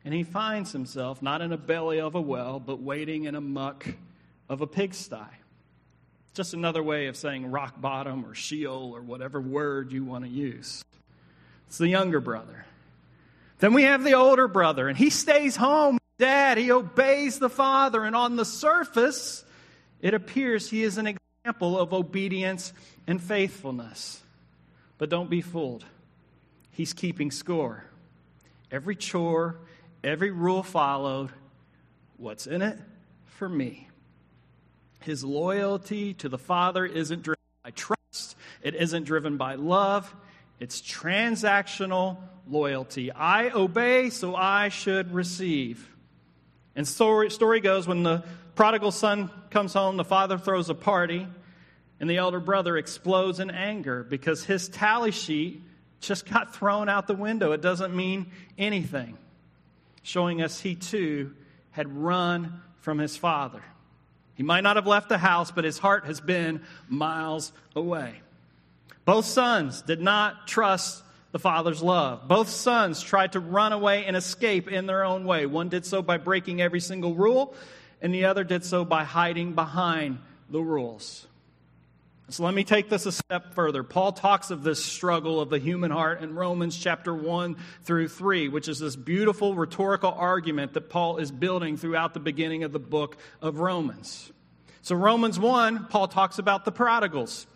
and 0.05 0.13
he 0.13 0.23
finds 0.23 0.71
himself 0.71 1.21
not 1.21 1.41
in 1.41 1.51
a 1.51 1.57
belly 1.57 1.99
of 1.99 2.15
a 2.15 2.21
well, 2.21 2.59
but 2.59 2.79
wading 2.79 3.25
in 3.25 3.35
a 3.35 3.41
muck 3.41 3.85
of 4.47 4.61
a 4.61 4.67
pigsty. 4.67 5.17
Just 6.33 6.53
another 6.53 6.81
way 6.81 7.07
of 7.07 7.17
saying 7.17 7.51
rock 7.51 7.79
bottom 7.79 8.25
or 8.25 8.33
Sheol 8.33 8.95
or 8.95 9.01
whatever 9.01 9.41
word 9.41 9.91
you 9.91 10.03
want 10.03 10.23
to 10.23 10.29
use. 10.29 10.83
It's 11.67 11.77
the 11.77 11.87
younger 11.87 12.19
brother. 12.19 12.65
Then 13.59 13.73
we 13.73 13.83
have 13.83 14.03
the 14.03 14.13
older 14.13 14.47
brother, 14.47 14.87
and 14.87 14.97
he 14.97 15.09
stays 15.09 15.55
home. 15.55 15.97
Dad, 16.17 16.57
he 16.57 16.71
obeys 16.71 17.39
the 17.39 17.49
father, 17.49 18.03
and 18.05 18.15
on 18.15 18.35
the 18.35 18.45
surface, 18.45 19.43
it 20.01 20.13
appears 20.13 20.69
he 20.69 20.83
is 20.83 20.97
an 20.97 21.17
example 21.45 21.77
of 21.77 21.93
obedience 21.93 22.73
and 23.05 23.21
faithfulness. 23.21 24.21
But 24.97 25.09
don't 25.09 25.29
be 25.29 25.41
fooled. 25.41 25.85
He's 26.71 26.93
keeping 26.93 27.31
score. 27.31 27.83
Every 28.71 28.95
chore, 28.95 29.57
every 30.03 30.31
rule 30.31 30.63
followed. 30.63 31.31
What's 32.17 32.47
in 32.47 32.61
it? 32.61 32.77
For 33.25 33.47
me. 33.47 33.87
His 35.01 35.23
loyalty 35.23 36.13
to 36.15 36.29
the 36.29 36.37
Father 36.37 36.85
isn't 36.85 37.23
driven 37.23 37.39
by 37.63 37.71
trust, 37.71 38.35
it 38.61 38.75
isn't 38.75 39.03
driven 39.03 39.37
by 39.37 39.55
love. 39.55 40.13
It's 40.59 40.81
transactional 40.81 42.17
loyalty. 42.49 43.13
I 43.13 43.49
obey, 43.49 44.09
so 44.09 44.35
I 44.35 44.67
should 44.67 45.13
receive. 45.13 45.89
And 46.75 46.85
story, 46.85 47.31
story 47.31 47.61
goes 47.61 47.87
when 47.87 48.03
the 48.03 48.25
prodigal 48.55 48.91
son 48.91 49.31
comes 49.51 49.73
home, 49.73 49.95
the 49.95 50.03
father 50.03 50.37
throws 50.37 50.69
a 50.69 50.75
party, 50.75 51.27
and 52.01 52.09
the 52.09 52.17
elder 52.17 52.41
brother 52.41 52.77
explodes 52.77 53.39
in 53.39 53.49
anger 53.49 54.03
because 54.03 54.43
his 54.43 54.67
tally 54.67 55.11
sheet 55.11 55.61
just 56.01 56.29
got 56.29 56.53
thrown 56.53 56.89
out 56.89 57.07
the 57.07 57.15
window. 57.15 57.53
It 57.53 57.61
doesn't 57.61 57.95
mean 57.95 58.31
anything 58.57 59.17
showing 60.03 60.41
us 60.41 60.59
he 60.59 60.75
too 60.75 61.33
had 61.71 61.95
run 61.95 62.61
from 62.79 62.97
his 62.97 63.17
father. 63.17 63.63
He 64.35 64.43
might 64.43 64.61
not 64.61 64.77
have 64.77 64.87
left 64.87 65.09
the 65.09 65.17
house, 65.17 65.51
but 65.51 65.65
his 65.65 65.77
heart 65.77 66.05
has 66.05 66.21
been 66.21 66.61
miles 66.87 67.51
away. 67.75 68.21
Both 69.05 69.25
sons 69.25 69.81
did 69.81 69.99
not 69.99 70.47
trust 70.47 71.03
the 71.31 71.39
father's 71.39 71.81
love. 71.81 72.27
Both 72.27 72.49
sons 72.49 73.01
tried 73.01 73.33
to 73.33 73.39
run 73.39 73.73
away 73.73 74.05
and 74.05 74.15
escape 74.15 74.67
in 74.67 74.85
their 74.85 75.03
own 75.03 75.25
way. 75.25 75.45
One 75.45 75.69
did 75.69 75.85
so 75.85 76.01
by 76.01 76.17
breaking 76.17 76.61
every 76.61 76.79
single 76.79 77.15
rule, 77.15 77.53
and 78.01 78.13
the 78.13 78.25
other 78.25 78.43
did 78.43 78.63
so 78.63 78.85
by 78.85 79.03
hiding 79.03 79.53
behind 79.53 80.19
the 80.49 80.61
rules. 80.61 81.27
So 82.31 82.43
let 82.43 82.53
me 82.53 82.63
take 82.63 82.89
this 82.89 83.07
a 83.07 83.11
step 83.11 83.55
further. 83.55 83.83
Paul 83.83 84.11
talks 84.11 84.51
of 84.51 84.61
this 84.61 84.83
struggle 84.83 85.41
of 85.41 85.49
the 85.49 85.57
human 85.57 85.89
heart 85.89 86.21
in 86.21 86.35
Romans 86.35 86.77
chapter 86.77 87.11
1 87.11 87.55
through 87.83 88.07
3, 88.07 88.49
which 88.49 88.67
is 88.67 88.77
this 88.77 88.95
beautiful 88.95 89.55
rhetorical 89.55 90.11
argument 90.11 90.73
that 90.73 90.91
Paul 90.91 91.17
is 91.17 91.31
building 91.31 91.75
throughout 91.75 92.13
the 92.13 92.19
beginning 92.19 92.63
of 92.63 92.71
the 92.71 92.79
book 92.79 93.17
of 93.41 93.59
Romans. 93.59 94.31
So, 94.83 94.95
Romans 94.95 95.39
1, 95.39 95.87
Paul 95.87 96.07
talks 96.07 96.37
about 96.37 96.65
the 96.65 96.71
prodigals. 96.71 97.47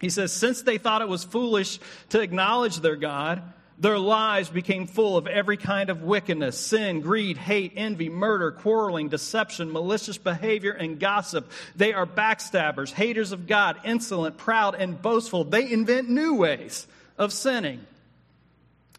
He 0.00 0.08
says, 0.08 0.32
Since 0.32 0.62
they 0.62 0.78
thought 0.78 1.02
it 1.02 1.08
was 1.08 1.22
foolish 1.22 1.78
to 2.08 2.20
acknowledge 2.20 2.78
their 2.78 2.96
God, 2.96 3.42
their 3.80 3.98
lives 3.98 4.48
became 4.48 4.86
full 4.86 5.16
of 5.16 5.26
every 5.26 5.56
kind 5.56 5.88
of 5.88 6.02
wickedness, 6.02 6.58
sin, 6.58 7.00
greed, 7.00 7.36
hate, 7.36 7.72
envy, 7.76 8.08
murder, 8.08 8.50
quarreling, 8.50 9.08
deception, 9.08 9.72
malicious 9.72 10.18
behavior, 10.18 10.72
and 10.72 10.98
gossip. 10.98 11.50
They 11.76 11.92
are 11.92 12.06
backstabbers, 12.06 12.90
haters 12.92 13.30
of 13.30 13.46
God, 13.46 13.76
insolent, 13.84 14.36
proud, 14.36 14.74
and 14.74 15.00
boastful. 15.00 15.44
They 15.44 15.70
invent 15.70 16.08
new 16.08 16.34
ways 16.34 16.88
of 17.16 17.32
sinning. 17.32 17.86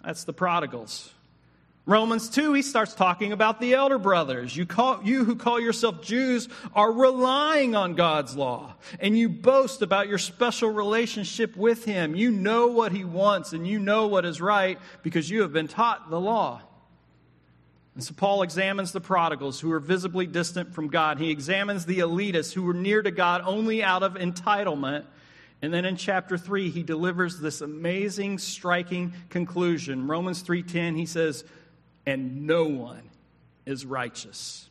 That's 0.04 0.24
the 0.24 0.34
prodigals. 0.34 1.14
Romans 1.90 2.30
2, 2.30 2.54
he 2.54 2.62
starts 2.62 2.94
talking 2.94 3.32
about 3.32 3.60
the 3.60 3.74
elder 3.74 3.98
brothers. 3.98 4.56
You, 4.56 4.68
call, 4.68 5.02
you 5.04 5.26
who 5.26 5.36
call 5.36 5.60
yourself 5.60 6.04
Jews 6.04 6.48
are 6.76 6.92
relying 6.92 7.76
on 7.76 7.96
God's 7.96 8.36
law, 8.36 8.76
and 9.00 9.18
you 9.18 9.28
boast 9.28 9.82
about 9.82 10.08
your 10.08 10.20
special 10.20 10.70
relationship 10.70 11.58
with 11.58 11.86
Him. 11.86 12.16
You 12.16 12.30
know 12.30 12.68
what 12.68 12.92
He 12.92 13.04
wants, 13.04 13.54
and 13.54 13.68
you 13.68 13.80
know 13.80 14.06
what 14.06 14.24
is 14.24 14.40
right 14.40 14.78
because 15.02 15.32
you 15.32 15.42
have 15.42 15.52
been 15.52 15.68
taught 15.68 16.12
the 16.12 16.20
law. 16.20 16.62
And 17.96 18.04
so 18.04 18.14
Paul 18.14 18.44
examines 18.44 18.92
the 18.92 19.02
prodigals 19.02 19.60
who 19.60 19.72
are 19.72 19.80
visibly 19.80 20.28
distant 20.28 20.76
from 20.76 20.90
God. 20.90 21.18
He 21.18 21.32
examines 21.32 21.88
the 21.88 22.00
elitists 22.00 22.54
who 22.54 22.62
were 22.62 22.76
near 22.76 23.02
to 23.02 23.10
God 23.10 23.42
only 23.44 23.84
out 23.84 24.04
of 24.04 24.14
entitlement. 24.14 25.06
And 25.64 25.74
then 25.74 25.86
in 25.86 25.98
chapter 25.98 26.38
3, 26.38 26.70
he 26.70 26.84
delivers 26.84 27.40
this 27.40 27.62
amazing, 27.62 28.38
striking 28.38 29.14
conclusion. 29.30 30.08
Romans 30.08 30.44
3:10, 30.44 30.96
he 30.96 31.08
says, 31.08 31.44
"And 32.06 32.48
no 32.48 32.66
one 32.66 33.10
is 33.66 33.86
righteous. 33.86 34.70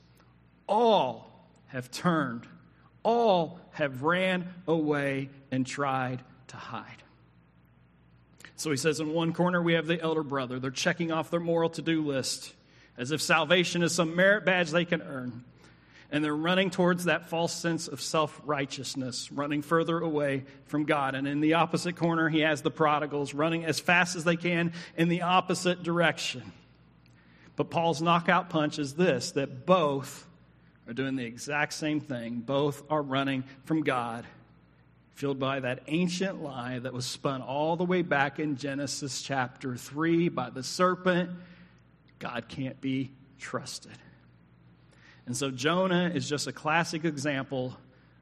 All 0.67 1.49
have 1.67 1.91
turned, 1.91 2.47
all 3.03 3.61
have 3.73 4.03
ran 4.03 4.53
away 4.67 5.31
and 5.51 5.67
tried 5.67 6.23
to 6.49 6.57
hide." 6.57 7.03
So 8.57 8.71
he 8.71 8.77
says 8.77 8.99
in 9.01 9.13
one 9.13 9.33
corner 9.33 9.63
we 9.63 9.75
have 9.75 9.87
the 9.87 10.01
elder 10.01 10.23
brother. 10.23 10.59
They're 10.59 10.71
checking 10.71 11.13
off 11.13 11.31
their 11.31 11.41
moral 11.41 11.71
to-do 11.71 12.05
list 12.05 12.55
as 12.97 13.13
if 13.13 13.23
salvation 13.23 13.83
is 13.83 13.95
some 13.95 14.17
merit 14.17 14.45
badge 14.45 14.71
they 14.71 14.85
can 14.85 15.01
earn 15.01 15.45
and 16.11 16.25
they're 16.25 16.35
running 16.35 16.71
towards 16.71 17.05
that 17.05 17.29
false 17.29 17.53
sense 17.53 17.87
of 17.87 18.01
self 18.01 18.41
righteousness, 18.45 19.31
running 19.31 19.63
further 19.63 19.99
away 19.99 20.45
from 20.67 20.85
God. 20.85 21.15
And 21.15 21.29
in 21.29 21.41
the 21.41 21.55
opposite 21.55 21.97
corner, 21.97 22.29
he 22.29 22.41
has 22.41 22.63
the 22.63 22.71
prodigals 22.71 23.35
running 23.35 23.65
as 23.65 23.79
fast 23.79 24.17
as 24.17 24.25
they 24.25 24.37
can 24.37 24.73
in 24.97 25.09
the 25.09 25.23
opposite 25.23 25.83
direction. 25.83 26.53
But 27.59 27.71
Paul's 27.71 28.01
knockout 28.01 28.51
punch 28.51 28.79
is 28.79 28.95
this 28.95 29.33
that 29.33 29.67
both 29.67 30.25
are 30.87 30.93
doing 30.93 31.17
the 31.17 31.25
exact 31.25 31.73
same 31.73 31.99
thing, 31.99 32.37
both 32.39 32.85
are 32.89 33.03
running 33.03 33.43
from 33.65 33.83
God. 33.83 34.25
Fueled 35.17 35.41
by 35.41 35.59
that 35.59 35.83
ancient 35.89 36.41
lie 36.41 36.79
that 36.79 36.93
was 36.93 37.05
spun 37.05 37.43
all 37.43 37.75
the 37.75 37.85
way 37.85 38.03
back 38.03 38.39
in 38.39 38.57
Genesis 38.57 39.23
chapter 39.23 39.75
3 39.75 40.29
by 40.29 40.51
the 40.51 40.63
serpent 40.63 41.31
God 42.21 42.45
can't 42.47 42.81
be 42.81 43.11
trusted. 43.41 43.99
And 45.27 45.37
so 45.37 45.51
Jonah 45.51 46.13
is 46.15 46.29
just 46.29 46.47
a 46.47 46.53
classic 46.53 47.05
example 47.05 47.77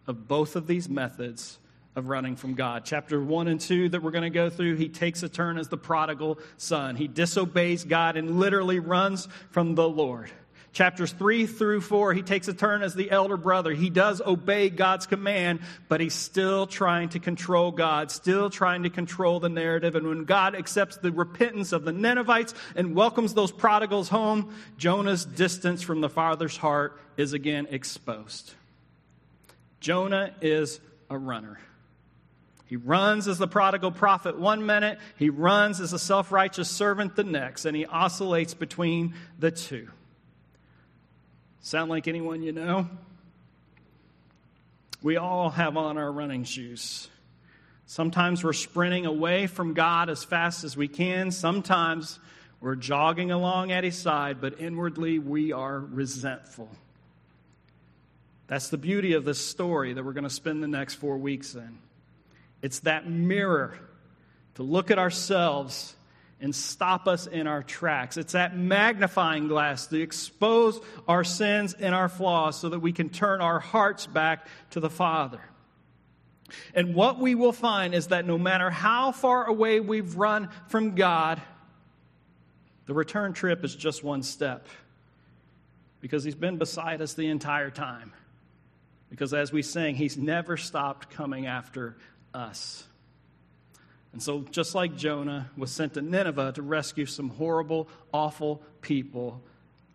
of 0.07 0.27
both 0.27 0.57
of 0.57 0.67
these 0.67 0.89
methods 0.89 1.59
of 1.97 2.09
running 2.09 2.37
from 2.37 2.55
God. 2.55 2.85
Chapter 2.85 3.21
1 3.21 3.49
and 3.49 3.61
2 3.61 3.89
that 3.89 4.03
we're 4.03 4.11
going 4.11 4.23
to 4.23 4.31
go 4.31 4.51
through, 4.51 4.77
he 4.77 4.89
takes 4.89 5.23
a 5.23 5.29
turn 5.29 5.59
as 5.59 5.69
the 5.69 5.79
prodigal 5.79 6.39
son. 6.59 6.95
He 6.95 7.09
disobeys 7.09 7.85
God 7.85 8.17
and 8.17 8.39
literally 8.39 8.79
runs 8.79 9.27
from 9.51 9.75
the 9.75 9.89
Lord. 9.89 10.31
Chapters 10.77 11.11
3 11.13 11.47
through 11.47 11.81
4, 11.81 12.13
he 12.13 12.21
takes 12.21 12.49
a 12.49 12.53
turn 12.53 12.83
as 12.83 12.95
the 12.95 13.11
elder 13.11 13.39
brother. 13.39 13.73
He 13.73 13.89
does 13.89 14.21
obey 14.21 14.69
God's 14.69 15.07
command, 15.07 15.61
but 15.89 16.03
he's 16.03 16.13
still 16.13 16.67
trying 16.67 17.09
to 17.11 17.19
control 17.19 17.73
God, 17.73 18.11
still 18.11 18.51
trying 18.51 18.83
to 18.83 18.91
control 18.91 19.41
the 19.41 19.49
narrative. 19.49 19.95
And 19.95 20.07
when 20.07 20.25
God 20.27 20.55
accepts 20.55 20.99
the 20.99 21.11
repentance 21.11 21.73
of 21.73 21.87
the 21.87 21.93
Ninevites 21.93 22.53
and 22.75 22.95
welcomes 22.95 23.33
those 23.33 23.51
prodigals 23.51 24.11
home, 24.11 24.55
Jonah's 24.77 25.25
distance 25.25 25.81
from 25.81 26.03
the 26.03 26.11
Father's 26.11 26.59
heart 26.59 27.01
is 27.17 27.33
again 27.33 27.69
exposed. 27.71 28.53
Jonah 29.81 30.35
is 30.43 30.79
a 31.09 31.17
runner. 31.17 31.59
He 32.67 32.77
runs 32.77 33.29
as 33.29 33.39
the 33.39 33.47
prodigal 33.47 33.93
prophet 33.93 34.39
one 34.39 34.67
minute, 34.67 34.99
he 35.17 35.31
runs 35.31 35.81
as 35.81 35.93
a 35.93 35.99
self 35.99 36.33
righteous 36.33 36.69
servant 36.69 37.15
the 37.15 37.25
next, 37.25 37.65
and 37.65 37.77
he 37.77 37.87
oscillates 37.87 38.55
between 38.55 39.15
the 39.39 39.53
two. 39.53 39.89
Sound 41.61 41.91
like 41.91 42.09
anyone 42.09 42.43
you 42.43 42.53
know? 42.53 42.89
We 45.03 45.17
all 45.17 45.51
have 45.51 45.77
on 45.77 45.99
our 45.99 46.11
running 46.11 46.45
shoes. 46.45 47.09
Sometimes 47.87 48.43
we're 48.43 48.53
sprinting 48.53 49.07
away 49.07 49.47
from 49.47 49.73
God 49.73 50.11
as 50.11 50.25
fast 50.25 50.65
as 50.65 50.77
we 50.77 50.89
can. 50.89 51.31
Sometimes 51.31 52.19
we're 52.61 52.75
jogging 52.75 53.31
along 53.31 53.71
at 53.71 53.85
His 53.85 53.97
side, 53.97 54.41
but 54.41 54.61
inwardly 54.61 55.21
we 55.21 55.53
are 55.53 55.79
resentful. 55.79 56.69
That's 58.49 58.69
the 58.71 58.79
beauty 58.79 59.13
of 59.13 59.25
this 59.25 59.45
story 59.45 59.93
that 59.93 60.05
we're 60.05 60.13
going 60.13 60.25
to 60.25 60.31
spend 60.31 60.63
the 60.63 60.69
next 60.69 60.95
four 60.95 61.17
weeks 61.17 61.55
in. 61.55 61.79
It's 62.63 62.81
that 62.81 63.09
mirror 63.09 63.79
to 64.55 64.63
look 64.63 64.91
at 64.91 64.99
ourselves 64.99 65.95
and 66.41 66.55
stop 66.55 67.09
us 67.09 67.27
in 67.27 67.47
our 67.47 67.63
tracks. 67.63 68.17
It's 68.17 68.33
that 68.33 68.57
magnifying 68.57 69.49
glass 69.49 69.87
to 69.87 70.01
expose 70.01 70.81
our 71.09 71.25
sins 71.25 71.75
and 71.75 71.95
our 71.95 72.09
flaws 72.09 72.59
so 72.61 72.69
that 72.69 72.81
we 72.81 72.93
can 72.93 73.09
turn 73.09 73.41
our 73.41 73.59
hearts 73.59 74.07
back 74.07 74.47
to 74.71 74.81
the 74.81 74.91
Father. 74.91 75.41
And 76.75 76.95
what 76.95 77.19
we 77.19 77.35
will 77.35 77.53
find 77.53 77.95
is 77.95 78.09
that 78.09 78.27
no 78.27 78.39
matter 78.39 78.71
how 78.71 79.13
far 79.13 79.47
away 79.47 79.81
we've 79.81 80.17
run 80.17 80.49
from 80.69 80.95
God, 80.95 81.41
the 82.87 82.95
return 82.95 83.33
trip 83.33 83.65
is 83.65 83.75
just 83.75 84.05
one 84.05 84.23
step 84.23 84.67
because 86.01 86.23
He's 86.23 86.37
been 86.37 86.57
beside 86.57 87.01
us 87.01 87.15
the 87.15 87.29
entire 87.29 87.71
time. 87.71 88.13
Because 89.11 89.35
as 89.35 89.53
we 89.53 89.63
sing, 89.63 89.97
He's 89.97 90.17
never 90.17 90.57
stopped 90.57 91.11
coming 91.11 91.47
after 91.47 91.97
us. 92.37 92.85
And 94.13 94.23
so, 94.23 94.43
just 94.51 94.75
like 94.75 94.97
Jonah 94.97 95.51
was 95.57 95.71
sent 95.71 95.95
to 95.95 96.03
Nineveh 96.03 96.53
to 96.53 96.63
rescue 96.63 97.07
some 97.07 97.29
horrible, 97.31 97.89
awful 98.13 98.63
people, 98.81 99.43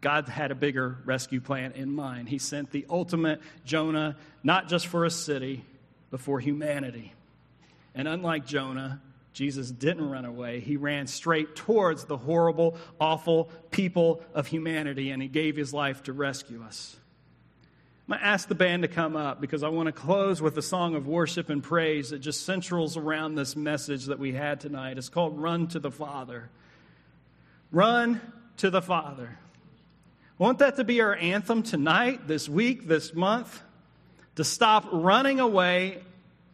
God 0.01 0.27
had 0.27 0.51
a 0.51 0.55
bigger 0.55 0.97
rescue 1.05 1.41
plan 1.41 1.71
in 1.73 1.91
mind. 1.91 2.29
He 2.29 2.37
sent 2.37 2.71
the 2.71 2.85
ultimate 2.89 3.41
Jonah, 3.65 4.17
not 4.43 4.67
just 4.67 4.87
for 4.87 5.05
a 5.05 5.09
city, 5.09 5.63
but 6.09 6.19
for 6.19 6.39
humanity. 6.39 7.13
And 7.95 8.07
unlike 8.07 8.45
Jonah, 8.45 9.01
Jesus 9.33 9.71
didn't 9.71 10.09
run 10.09 10.25
away. 10.25 10.59
He 10.59 10.77
ran 10.77 11.07
straight 11.07 11.55
towards 11.55 12.05
the 12.05 12.17
horrible, 12.17 12.77
awful 12.99 13.49
people 13.71 14.21
of 14.33 14.47
humanity, 14.47 15.11
and 15.11 15.21
he 15.21 15.27
gave 15.27 15.55
his 15.55 15.73
life 15.73 16.03
to 16.03 16.13
rescue 16.13 16.63
us. 16.63 16.95
I'm 18.07 18.13
going 18.13 18.19
to 18.19 18.25
ask 18.25 18.47
the 18.47 18.55
band 18.55 18.81
to 18.81 18.87
come 18.87 19.15
up 19.15 19.39
because 19.39 19.63
I 19.63 19.69
want 19.69 19.87
to 19.87 19.91
close 19.91 20.41
with 20.41 20.57
a 20.57 20.61
song 20.61 20.95
of 20.95 21.07
worship 21.07 21.49
and 21.49 21.63
praise 21.63 22.09
that 22.09 22.19
just 22.19 22.45
centrals 22.45 22.97
around 22.97 23.35
this 23.35 23.55
message 23.55 24.05
that 24.05 24.19
we 24.19 24.33
had 24.33 24.59
tonight. 24.59 24.97
It's 24.97 25.09
called 25.09 25.39
Run 25.39 25.67
to 25.67 25.79
the 25.79 25.91
Father. 25.91 26.49
Run 27.71 28.19
to 28.57 28.69
the 28.69 28.81
Father. 28.81 29.37
Want 30.37 30.59
that 30.59 30.75
to 30.77 30.83
be 30.83 30.99
our 31.01 31.15
anthem 31.15 31.61
tonight, 31.63 32.27
this 32.27 32.49
week, 32.49 32.87
this 32.87 33.13
month? 33.13 33.61
To 34.35 34.43
stop 34.43 34.87
running 34.91 35.39
away, 35.39 36.01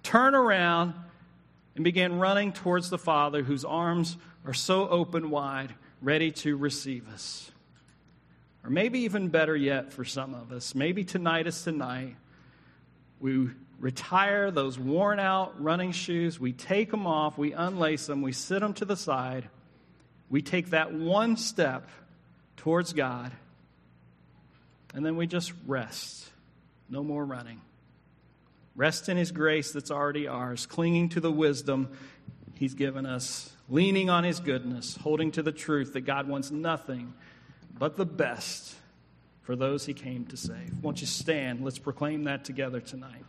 turn 0.03 0.35
around, 0.35 0.93
and 1.75 1.83
begin 1.83 2.19
running 2.19 2.51
towards 2.51 2.89
the 2.89 2.97
Father 2.97 3.43
whose 3.43 3.63
arms 3.63 4.17
are 4.45 4.53
so 4.53 4.89
open 4.89 5.29
wide, 5.29 5.73
ready 6.01 6.31
to 6.31 6.57
receive 6.57 7.07
us. 7.07 7.49
Or 8.63 8.69
maybe 8.69 8.99
even 8.99 9.29
better 9.29 9.55
yet 9.55 9.93
for 9.93 10.03
some 10.03 10.33
of 10.33 10.51
us, 10.51 10.75
maybe 10.75 11.03
tonight 11.03 11.47
is 11.47 11.61
tonight. 11.61 12.15
We 13.19 13.49
retire 13.79 14.51
those 14.51 14.77
worn 14.77 15.19
out 15.19 15.61
running 15.61 15.91
shoes, 15.91 16.39
we 16.39 16.51
take 16.51 16.91
them 16.91 17.07
off, 17.07 17.37
we 17.37 17.53
unlace 17.53 18.07
them, 18.07 18.21
we 18.21 18.31
sit 18.31 18.59
them 18.59 18.73
to 18.75 18.85
the 18.85 18.97
side, 18.97 19.49
we 20.29 20.41
take 20.41 20.71
that 20.71 20.93
one 20.93 21.37
step 21.37 21.87
towards 22.57 22.93
God, 22.93 23.31
and 24.93 25.05
then 25.05 25.15
we 25.15 25.27
just 25.27 25.53
rest. 25.65 26.29
No 26.89 27.03
more 27.03 27.23
running. 27.23 27.61
Rest 28.75 29.09
in 29.09 29.17
His 29.17 29.31
grace 29.31 29.71
that's 29.71 29.91
already 29.91 30.27
ours, 30.27 30.65
clinging 30.65 31.09
to 31.09 31.19
the 31.19 31.31
wisdom 31.31 31.89
He's 32.55 32.73
given 32.73 33.05
us, 33.05 33.51
leaning 33.69 34.09
on 34.09 34.23
His 34.23 34.39
goodness, 34.39 34.95
holding 34.95 35.31
to 35.33 35.43
the 35.43 35.51
truth 35.51 35.93
that 35.93 36.01
God 36.01 36.27
wants 36.27 36.49
nothing 36.49 37.13
but 37.79 37.95
the 37.95 38.05
best 38.05 38.75
for 39.43 39.55
those 39.55 39.85
he 39.85 39.93
came 39.93 40.25
to 40.25 40.37
save. 40.37 40.73
Won't 40.81 41.01
you 41.01 41.07
stand? 41.07 41.63
Let's 41.63 41.79
proclaim 41.79 42.25
that 42.25 42.43
together 42.43 42.81
tonight. 42.81 43.23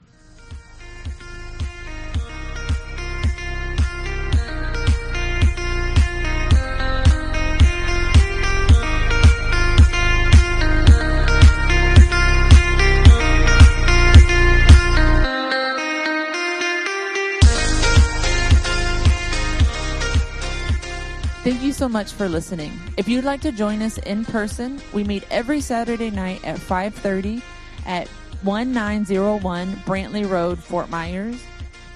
So 21.79 21.88
much 21.88 22.11
for 22.12 22.29
listening. 22.29 22.73
If 22.97 23.09
you'd 23.09 23.25
like 23.25 23.41
to 23.43 23.53
join 23.53 23.83
us 23.83 23.99
in 23.99 24.25
person, 24.25 24.83
we 24.93 25.05
meet 25.05 25.23
every 25.31 25.61
Saturday 25.61 26.11
night 26.11 26.45
at 26.45 26.59
5:30 26.59 27.41
at 27.87 28.09
1901 28.43 29.77
Brantley 29.87 30.29
Road, 30.29 30.59
Fort 30.59 30.91
Myers. 30.91 31.37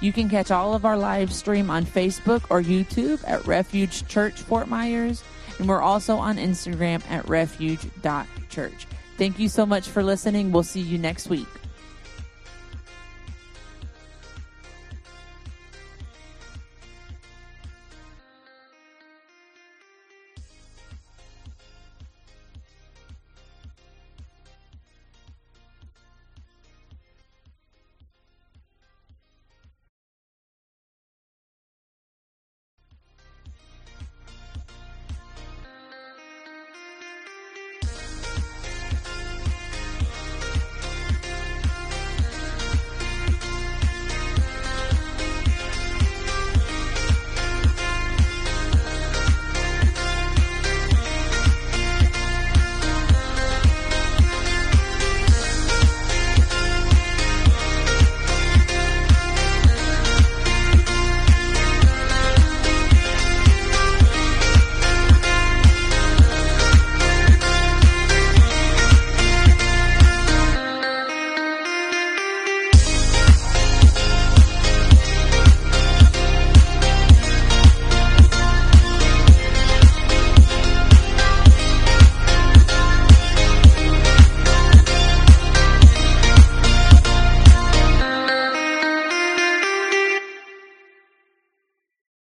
You 0.00 0.12
can 0.12 0.30
catch 0.30 0.52
all 0.52 0.74
of 0.74 0.84
our 0.84 0.96
live 0.96 1.32
stream 1.32 1.68
on 1.68 1.84
Facebook 1.84 2.42
or 2.48 2.62
YouTube 2.62 3.24
at 3.26 3.44
Refuge 3.44 4.06
Church 4.06 4.40
Fort 4.40 4.68
Myers, 4.68 5.24
and 5.58 5.68
we're 5.68 5.82
also 5.82 6.16
on 6.16 6.36
Instagram 6.36 7.02
at 7.10 7.28
refuge.church. 7.28 8.86
Thank 9.18 9.38
you 9.40 9.48
so 9.48 9.66
much 9.66 9.88
for 9.88 10.04
listening. 10.04 10.52
We'll 10.52 10.62
see 10.62 10.80
you 10.80 10.96
next 10.96 11.28
week. 11.28 11.48